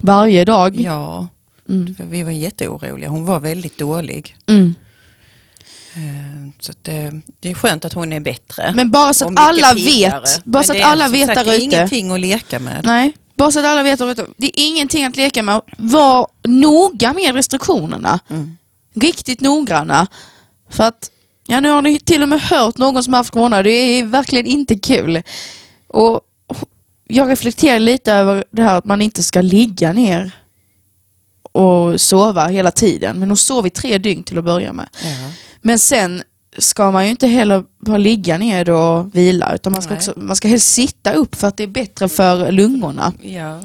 Varje 0.00 0.44
dag. 0.44 0.80
Ja, 0.80 1.28
vi 1.96 2.22
var 2.22 2.30
jätteoroliga. 2.30 3.08
Hon 3.08 3.24
var 3.24 3.40
väldigt 3.40 3.78
dålig. 3.78 4.36
Mm. 4.46 4.74
Eh, 5.96 6.50
Så 6.60 6.72
det, 6.82 7.20
det 7.40 7.50
är 7.50 7.54
skönt 7.54 7.84
att 7.84 7.92
hon 7.92 8.12
är 8.12 8.20
bättre. 8.20 8.72
Men 8.74 8.90
bara 8.90 9.14
så 9.14 9.28
att 9.28 9.32
alla 9.36 9.74
piggare. 9.74 10.20
vet. 10.20 10.44
Bara 10.44 10.62
så 10.62 10.72
att 10.72 10.78
det 10.78 10.82
är 10.82 10.86
alla 10.86 11.08
vet 11.08 11.34
där 11.34 11.54
ute. 11.54 11.64
ingenting 11.64 12.10
att 12.10 12.20
leka 12.20 12.58
med. 12.58 12.84
Nej, 12.84 13.12
bara 13.36 13.50
så 13.50 13.58
att 13.58 13.64
alla 13.66 13.82
vet. 13.82 13.98
Det 14.36 14.46
är 14.46 14.66
ingenting 14.68 15.04
att 15.04 15.16
leka 15.16 15.42
med. 15.42 15.60
Var 15.78 16.26
noga 16.44 17.12
med 17.12 17.34
restriktionerna. 17.34 18.20
Mm. 18.30 18.56
Riktigt 18.94 19.40
noggranna. 19.40 20.06
För 20.70 20.84
att, 20.84 21.10
ja 21.46 21.60
nu 21.60 21.70
har 21.70 21.82
ni 21.82 22.00
till 22.00 22.22
och 22.22 22.28
med 22.28 22.40
hört 22.40 22.78
någon 22.78 23.02
som 23.04 23.12
har 23.12 23.20
haft 23.20 23.30
corona. 23.30 23.62
Det 23.62 23.70
är 23.70 24.04
verkligen 24.04 24.46
inte 24.46 24.74
kul. 24.74 25.22
Och 25.88 26.20
jag 27.08 27.30
reflekterar 27.30 27.78
lite 27.78 28.12
över 28.12 28.44
det 28.50 28.62
här 28.62 28.78
att 28.78 28.84
man 28.84 29.02
inte 29.02 29.22
ska 29.22 29.40
ligga 29.40 29.92
ner 29.92 30.30
och 31.56 32.00
sova 32.00 32.46
hela 32.46 32.70
tiden. 32.70 33.18
Men 33.18 33.28
hon 33.30 33.36
sov 33.36 33.66
i 33.66 33.70
tre 33.70 33.98
dygn 33.98 34.24
till 34.24 34.38
att 34.38 34.44
börja 34.44 34.72
med. 34.72 34.88
Ja. 35.04 35.30
Men 35.62 35.78
sen 35.78 36.22
ska 36.58 36.90
man 36.90 37.04
ju 37.04 37.10
inte 37.10 37.26
heller 37.26 37.64
bara 37.78 37.98
ligga 37.98 38.38
ner 38.38 38.70
och 38.70 39.14
vila 39.14 39.54
utan 39.54 39.72
man 39.72 39.82
ska, 39.82 39.90
Nej. 39.90 39.98
också, 39.98 40.12
man 40.16 40.36
ska 40.36 40.48
helst 40.48 40.72
sitta 40.72 41.12
upp 41.12 41.34
för 41.34 41.48
att 41.48 41.56
det 41.56 41.62
är 41.62 41.68
bättre 41.68 42.08
för 42.08 42.52
lungorna. 42.52 43.12
Ja. 43.22 43.60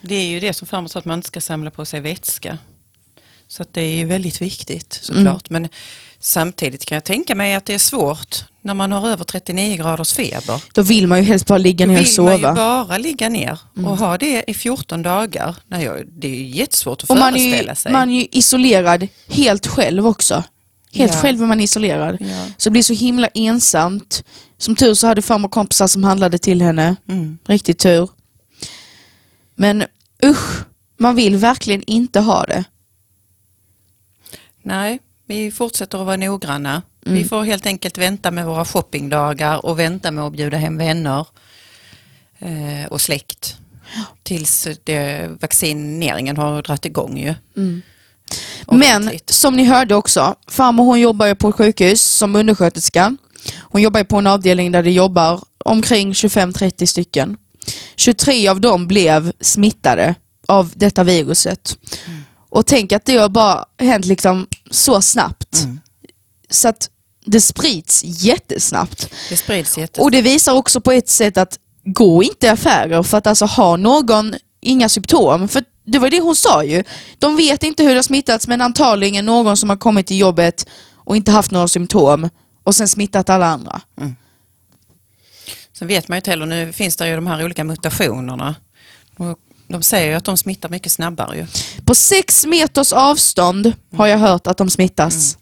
Det 0.00 0.14
är 0.14 0.26
ju 0.26 0.40
det 0.40 0.52
som 0.52 0.66
farmor 0.66 0.88
sa 0.88 0.98
att 0.98 1.04
man 1.04 1.18
inte 1.18 1.28
ska 1.28 1.40
samla 1.40 1.70
på 1.70 1.84
sig 1.84 2.00
vätska. 2.00 2.58
Så 3.52 3.64
det 3.72 3.80
är 4.00 4.04
väldigt 4.06 4.42
viktigt 4.42 4.98
såklart. 5.02 5.50
Mm. 5.50 5.62
Men 5.62 5.68
samtidigt 6.20 6.84
kan 6.84 6.96
jag 6.96 7.04
tänka 7.04 7.34
mig 7.34 7.54
att 7.54 7.64
det 7.64 7.74
är 7.74 7.78
svårt 7.78 8.44
när 8.62 8.74
man 8.74 8.92
har 8.92 9.08
över 9.08 9.24
39 9.24 9.76
graders 9.76 10.12
feber. 10.12 10.62
Då 10.74 10.82
vill 10.82 11.06
man 11.06 11.18
ju 11.18 11.24
helst 11.24 11.46
bara 11.46 11.58
ligga 11.58 11.86
Då 11.86 11.92
ner 11.92 12.00
och 12.00 12.06
vill 12.06 12.24
man 12.24 12.32
ju 12.32 12.38
sova. 12.38 12.48
Mm. 12.48 12.54
bara 12.54 12.98
ligga 12.98 13.28
ner 13.28 13.58
och 13.76 13.98
ha 13.98 14.18
det 14.18 14.44
i 14.46 14.54
14 14.54 15.02
dagar. 15.02 15.56
Nej, 15.68 15.88
det 16.20 16.28
är 16.28 16.34
ju 16.34 16.48
jättesvårt 16.48 17.02
att 17.02 17.10
Och 17.10 17.16
man 17.16 17.32
föreställa 17.32 17.72
ju, 17.72 17.76
sig. 17.76 17.92
man 17.92 18.10
är 18.10 18.20
ju 18.20 18.26
isolerad 18.30 19.08
helt 19.28 19.66
själv 19.66 20.06
också. 20.06 20.44
Helt 20.92 21.12
Ja. 21.14 21.18
själv 21.20 21.42
är 21.42 21.46
man 21.46 21.60
isolerad. 21.60 22.16
Ja. 22.20 22.46
Så 22.56 22.68
det 22.68 22.70
blir 22.70 22.82
så 22.82 22.92
himla 22.94 23.28
ensamt. 23.34 24.24
Som 24.58 24.76
tur 24.76 24.94
så 24.94 25.06
hade 25.06 25.22
farmor 25.22 25.48
kompisar 25.48 25.86
som 25.86 26.04
handlade 26.04 26.38
till 26.38 26.62
henne. 26.62 26.96
Mm. 27.08 27.38
Riktigt 27.46 27.78
tur. 27.78 28.08
Men 29.54 29.84
usch, 30.24 30.64
man 30.98 31.14
vill 31.14 31.36
verkligen 31.36 31.82
inte 31.82 32.20
ha 32.20 32.44
det. 32.44 32.64
Nej, 34.62 34.98
vi 35.26 35.50
fortsätter 35.50 35.98
att 35.98 36.06
vara 36.06 36.16
noggranna. 36.16 36.82
Mm. 37.06 37.18
Vi 37.18 37.24
får 37.24 37.42
helt 37.42 37.66
enkelt 37.66 37.98
vänta 37.98 38.30
med 38.30 38.46
våra 38.46 38.64
shoppingdagar 38.64 39.66
och 39.66 39.78
vänta 39.78 40.10
med 40.10 40.24
att 40.24 40.32
bjuda 40.32 40.56
hem 40.56 40.78
vänner 40.78 41.26
eh, 42.38 42.86
och 42.90 43.00
släkt. 43.00 43.56
tills 44.22 44.68
det, 44.84 45.30
vaccineringen 45.40 46.36
har 46.36 46.62
dragit 46.62 46.84
igång 46.84 47.18
ju. 47.18 47.34
Men 47.54 47.82
Ordentligt. 48.66 49.30
som 49.30 49.56
ni 49.56 49.64
hörde 49.64 49.94
också, 49.94 50.34
farmor 50.48 50.84
hon 50.84 51.00
jobbar 51.00 51.26
ju 51.26 51.34
på 51.34 51.48
ett 51.48 51.54
sjukhus 51.54 52.02
som 52.02 52.36
undersköterska. 52.36 53.16
Hon 53.60 53.82
jobbar 53.82 54.04
på 54.04 54.16
en 54.16 54.26
avdelning 54.26 54.72
där 54.72 54.82
det 54.82 54.90
jobbar 54.90 55.40
omkring 55.64 56.12
25-30 56.12 56.86
stycken. 56.86 57.36
23 57.96 58.48
av 58.48 58.60
dem 58.60 58.86
blev 58.86 59.32
smittade 59.40 60.14
av 60.48 60.72
detta 60.74 61.04
viruset. 61.04 61.78
Och 62.52 62.66
tänk 62.66 62.92
att 62.92 63.04
det 63.04 63.16
har 63.16 63.28
bara 63.28 63.64
hänt 63.78 64.04
liksom 64.04 64.46
så 64.70 65.02
snabbt. 65.02 65.66
Så 66.50 66.68
att 66.68 66.90
det 67.24 67.40
sprids 67.40 68.04
jättesnabbt. 68.04 69.08
Det 69.28 69.36
sprids 69.36 69.78
jätte... 69.78 70.00
Och 70.00 70.10
det 70.10 70.22
visar 70.22 70.52
också 70.52 70.80
på 70.80 70.92
ett 70.92 71.08
sätt 71.08 71.36
att 71.36 71.58
gå 71.84 72.22
inte 72.22 72.46
i 72.46 72.50
affärer 72.50 73.02
för 73.02 73.18
att 73.18 73.26
alltså 73.26 73.44
har 73.44 73.76
någon 73.76 74.34
inga 74.60 74.88
symptom, 74.88 75.48
för 75.48 75.64
det 75.84 75.98
var 75.98 76.10
det 76.10 76.20
hon 76.20 76.36
sa 76.36 76.64
ju. 76.64 76.84
De 77.18 77.36
vet 77.36 77.62
inte 77.62 77.82
hur 77.82 77.90
det 77.90 77.96
har 77.96 78.02
smittats 78.02 78.48
men 78.48 78.60
antagligen 78.60 79.26
någon 79.26 79.56
som 79.56 79.70
har 79.70 79.76
kommit 79.76 80.06
till 80.06 80.18
jobbet 80.18 80.66
och 80.94 81.16
inte 81.16 81.30
haft 81.30 81.50
några 81.50 81.68
symptom 81.68 82.28
och 82.64 82.74
sen 82.74 82.88
smittat 82.88 83.30
alla 83.30 83.46
andra. 83.46 83.80
Sen 85.72 85.88
vet 85.88 86.08
man 86.08 86.16
ju 86.16 86.18
inte 86.18 86.30
heller, 86.30 86.46
nu 86.46 86.72
finns 86.72 86.96
det 86.96 87.08
ju 87.08 87.14
de 87.14 87.26
här 87.26 87.44
olika 87.44 87.64
mutationerna. 87.64 88.54
De 89.72 89.82
säger 89.82 90.08
ju 90.08 90.14
att 90.14 90.24
de 90.24 90.36
smittar 90.36 90.68
mycket 90.68 90.92
snabbare 90.92 91.36
ju. 91.36 91.46
På 91.84 91.94
sex 91.94 92.46
meters 92.46 92.92
avstånd 92.92 93.72
har 93.96 94.06
jag 94.06 94.18
hört 94.18 94.46
att 94.46 94.56
de 94.56 94.70
smittas. 94.70 95.38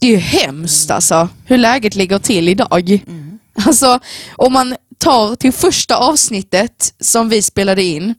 Det 0.00 0.06
är 0.06 0.10
ju 0.10 0.16
hemskt 0.16 0.90
alltså, 0.90 1.28
hur 1.44 1.58
läget 1.58 1.94
ligger 1.94 2.18
till 2.18 2.48
idag. 2.48 3.00
Alltså, 3.54 4.00
om 4.36 4.52
man 4.52 4.76
tar 4.98 5.34
till 5.34 5.52
första 5.52 5.96
avsnittet 5.96 6.94
som 7.00 7.28
vi 7.28 7.42
spelade 7.42 7.82
in, 7.82 8.14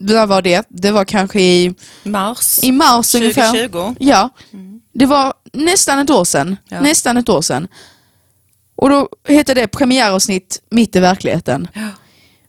när 0.00 0.26
var 0.26 0.42
det? 0.42 0.66
Det 0.68 0.90
var 0.90 1.04
kanske 1.04 1.40
i, 1.40 1.74
Mars 2.02 2.60
i 2.62 2.72
mars 2.72 3.14
ungefär. 3.14 3.68
2020. 3.68 3.94
Ja, 3.98 4.30
det 4.94 5.06
var 5.06 5.34
nästan 5.52 5.98
ett 5.98 6.10
år 6.10 6.24
sedan. 6.24 6.56
Ja. 6.68 6.80
Nästan 6.80 7.16
ett 7.16 7.28
år 7.28 7.42
sedan. 7.42 7.68
Och 8.76 8.90
då 8.90 9.08
hette 9.28 9.54
det 9.54 9.68
premiäravsnitt 9.68 10.62
Mitt 10.70 10.96
i 10.96 11.00
verkligheten. 11.00 11.68
Ja. 11.74 11.83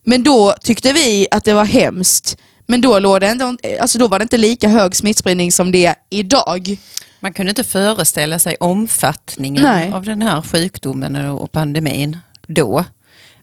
Men 0.05 0.23
då 0.23 0.53
tyckte 0.61 0.93
vi 0.93 1.27
att 1.31 1.43
det 1.43 1.53
var 1.53 1.65
hemskt. 1.65 2.37
Men 2.67 2.81
då, 2.81 2.99
låg 2.99 3.21
det 3.21 3.27
ändå, 3.27 3.57
alltså 3.81 3.97
då 3.97 4.07
var 4.07 4.19
det 4.19 4.23
inte 4.23 4.37
lika 4.37 4.69
hög 4.69 4.95
smittspridning 4.95 5.51
som 5.51 5.71
det 5.71 5.85
är 5.85 5.95
idag. 6.09 6.77
Man 7.19 7.33
kunde 7.33 7.49
inte 7.49 7.63
föreställa 7.63 8.39
sig 8.39 8.55
omfattningen 8.59 9.63
Nej. 9.63 9.91
av 9.91 10.03
den 10.03 10.21
här 10.21 10.41
sjukdomen 10.41 11.15
och 11.15 11.51
pandemin 11.51 12.17
då. 12.47 12.85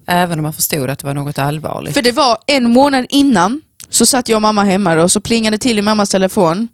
Även 0.06 0.38
om 0.38 0.42
man 0.42 0.52
förstod 0.52 0.90
att 0.90 0.98
det 0.98 1.06
var 1.06 1.14
något 1.14 1.38
allvarligt. 1.38 1.94
För 1.94 2.02
det 2.02 2.12
var 2.12 2.38
en 2.46 2.72
månad 2.72 3.06
innan 3.08 3.60
så 3.88 4.06
satt 4.06 4.28
jag 4.28 4.36
och 4.36 4.42
mamma 4.42 4.64
hemma 4.64 4.94
då, 4.94 5.08
så 5.08 5.20
plingade 5.20 5.58
till 5.58 5.78
i 5.78 5.82
mammas 5.82 6.10
telefon. 6.10 6.68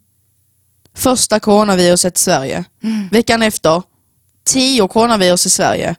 Första 0.95 1.41
coronaviruset 1.41 2.17
i 2.17 2.21
Sverige. 2.21 2.65
Veckan 3.11 3.43
efter, 3.43 3.83
tio 4.45 4.89
coronavirus 4.89 5.47
i 5.47 5.51
Sverige. 5.51 5.97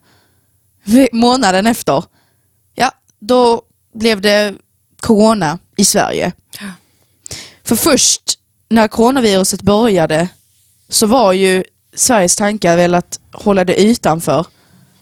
Ve- 0.83 1.09
månaden 1.13 1.67
efter, 1.67 2.03
ja, 2.75 2.91
då 3.19 3.61
blev 3.93 4.21
det 4.21 4.55
corona 4.99 5.59
i 5.77 5.85
Sverige. 5.85 6.31
För 7.63 7.75
först 7.75 8.21
när 8.69 8.87
coronaviruset 8.87 9.61
började 9.61 10.27
så 10.89 11.07
var 11.07 11.33
ju 11.33 11.63
Sveriges 11.95 12.35
tankar 12.35 12.77
väl 12.77 12.95
att 12.95 13.19
hålla 13.31 13.63
det 13.65 13.81
utanför. 13.81 14.45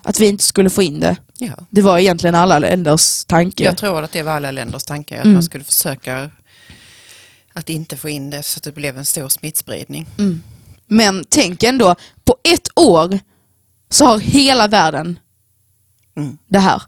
Att 0.03 0.19
vi 0.19 0.27
inte 0.27 0.43
skulle 0.43 0.69
få 0.69 0.83
in 0.83 0.99
det. 0.99 1.15
Ja. 1.37 1.53
Det 1.69 1.81
var 1.81 1.97
egentligen 1.99 2.35
alla 2.35 2.59
länders 2.59 3.25
tanke. 3.25 3.63
Jag 3.63 3.77
tror 3.77 4.03
att 4.03 4.11
det 4.11 4.23
var 4.23 4.31
alla 4.31 4.51
länders 4.51 4.83
tanke, 4.83 5.17
att 5.17 5.23
Mm. 5.25 5.33
man 5.33 5.43
skulle 5.43 5.63
försöka 5.63 6.31
att 7.53 7.69
inte 7.69 7.97
få 7.97 8.09
in 8.09 8.29
det 8.29 8.43
så 8.43 8.57
att 8.57 8.63
det 8.63 8.71
blev 8.71 8.97
en 8.97 9.05
stor 9.05 9.29
smittspridning. 9.29 10.07
Mm. 10.17 10.43
Men 10.87 11.25
tänk 11.29 11.63
ändå, 11.63 11.95
på 12.25 12.35
ett 12.43 12.67
år 12.75 13.19
så 13.89 14.05
har 14.05 14.19
hela 14.19 14.67
världen 14.67 15.19
Mm. 16.17 16.37
det 16.47 16.59
här. 16.59 16.81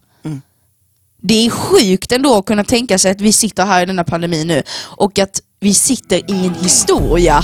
Mm. 1.21 1.27
Det 1.27 1.45
är 1.45 1.49
sjukt 1.49 2.12
ändå 2.12 2.38
att 2.38 2.45
kunna 2.45 2.63
tänka 2.63 2.97
sig 2.97 3.12
att 3.12 3.21
vi 3.21 3.34
sitter 3.34 3.65
här 3.65 3.84
i 3.84 3.86
denna 3.86 4.03
pandemi 4.03 4.45
nu 4.45 4.63
och 4.82 5.19
att 5.19 5.41
vi 5.60 5.73
sitter 5.73 6.17
i 6.17 6.45
en 6.45 6.55
historia. 6.63 7.43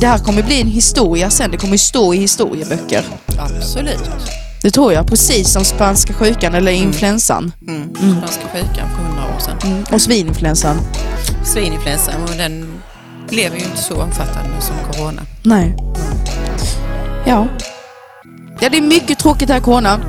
Det 0.00 0.06
här 0.06 0.18
kommer 0.18 0.42
bli 0.42 0.60
en 0.60 0.66
historia 0.66 1.30
sen, 1.30 1.50
det 1.50 1.56
kommer 1.56 1.76
stå 1.76 2.14
i 2.14 2.16
historieböcker. 2.16 3.04
Absolut. 3.38 4.10
Det 4.62 4.70
tror 4.70 4.92
jag, 4.92 5.06
precis 5.06 5.52
som 5.52 5.64
spanska 5.64 6.12
sjukan 6.12 6.54
eller 6.54 6.72
influensan. 6.72 7.52
Mm. 7.68 7.94
Spanska 7.94 8.42
sjukan 8.52 8.88
för 8.96 9.02
hundra 9.02 9.36
år 9.36 9.40
sedan. 9.40 9.58
Mm. 9.64 9.84
Och 9.92 10.02
svininfluensan. 10.02 10.76
Svininfluensan, 11.44 12.22
och 12.22 12.36
den 12.38 12.80
blev 13.28 13.54
ju 13.54 13.64
inte 13.64 13.76
så 13.76 14.02
omfattande 14.02 14.60
som 14.60 14.74
corona. 14.92 15.22
Nej. 15.42 15.76
Ja. 17.26 17.48
Ja, 18.60 18.68
det 18.68 18.76
är 18.76 18.82
mycket 18.82 19.18
tråkigt 19.18 19.48
här 19.48 19.60
corona. 19.60 20.00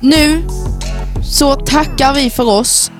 Nu 0.00 0.42
så 1.24 1.54
tackar 1.54 2.14
vi 2.14 2.30
för 2.30 2.48
oss. 2.48 2.90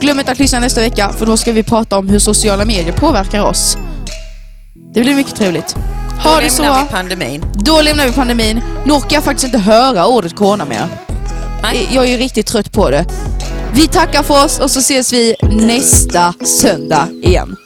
Glöm 0.00 0.18
inte 0.18 0.32
att 0.32 0.38
lyssna 0.38 0.58
nästa 0.60 0.80
vecka 0.80 1.12
för 1.18 1.26
då 1.26 1.36
ska 1.36 1.52
vi 1.52 1.62
prata 1.62 1.98
om 1.98 2.08
hur 2.08 2.18
sociala 2.18 2.64
medier 2.64 2.92
påverkar 2.92 3.42
oss. 3.42 3.76
Det 4.94 5.00
blir 5.00 5.14
mycket 5.14 5.36
trevligt. 5.36 5.74
Ha 6.24 6.34
Då 6.34 6.40
det 6.40 6.50
så 6.50 6.62
lämnar 6.62 6.78
bra. 6.78 6.84
vi 6.84 6.90
pandemin. 6.90 7.44
Då 7.54 7.82
lämnar 7.82 8.06
vi 8.06 8.12
pandemin. 8.12 8.60
Nu 8.84 8.92
orkar 8.92 9.16
jag 9.16 9.24
faktiskt 9.24 9.44
inte 9.44 9.58
höra 9.58 10.06
ordet 10.06 10.36
corona 10.36 10.64
mer. 10.64 10.86
Nej. 11.62 11.88
Jag 11.92 12.04
är 12.04 12.08
ju 12.10 12.16
riktigt 12.16 12.46
trött 12.46 12.72
på 12.72 12.90
det. 12.90 13.04
Vi 13.74 13.86
tackar 13.88 14.22
för 14.22 14.44
oss 14.44 14.58
och 14.58 14.70
så 14.70 14.78
ses 14.80 15.12
vi 15.12 15.34
nästa 15.50 16.34
söndag 16.44 17.08
igen. 17.22 17.56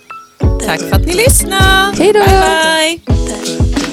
Tack 0.66 0.81
för 0.81 0.92
att 0.92 1.07
ni 1.07 1.14
lyssnar. 1.14 1.92
Hej 1.98 2.12
då. 2.12 2.20
Bye, 2.20 2.98
bye. 3.14 3.84